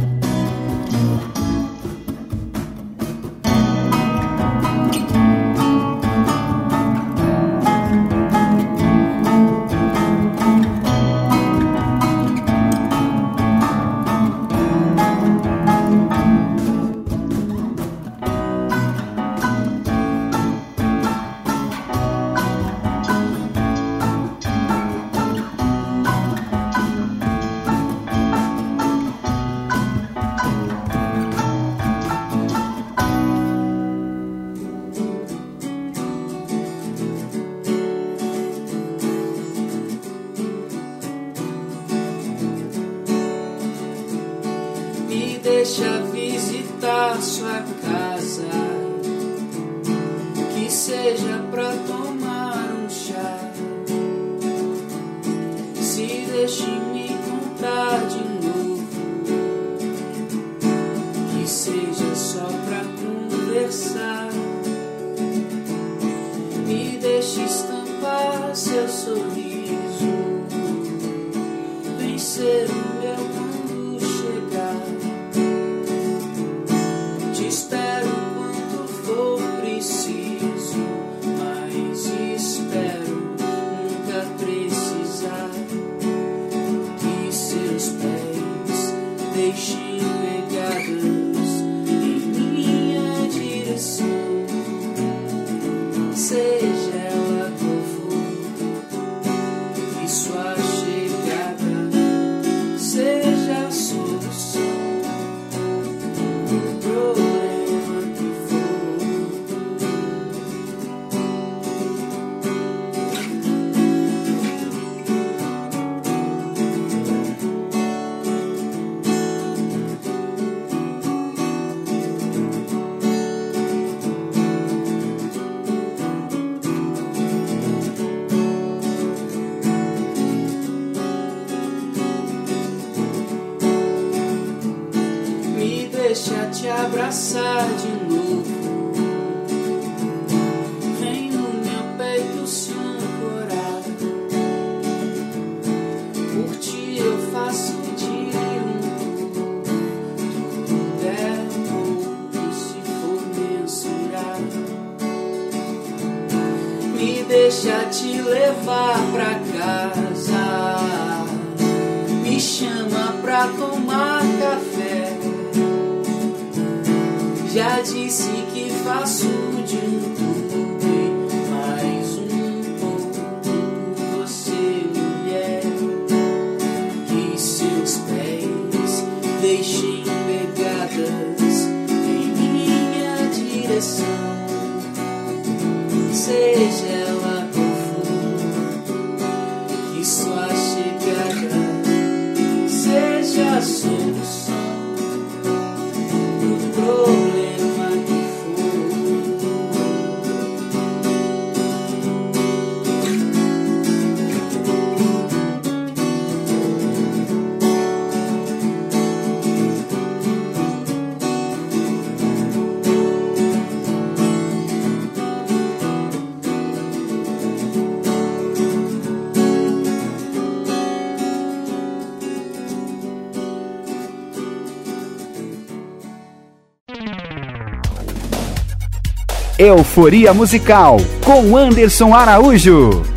[229.62, 233.11] Euforia Musical com Anderson Araújo.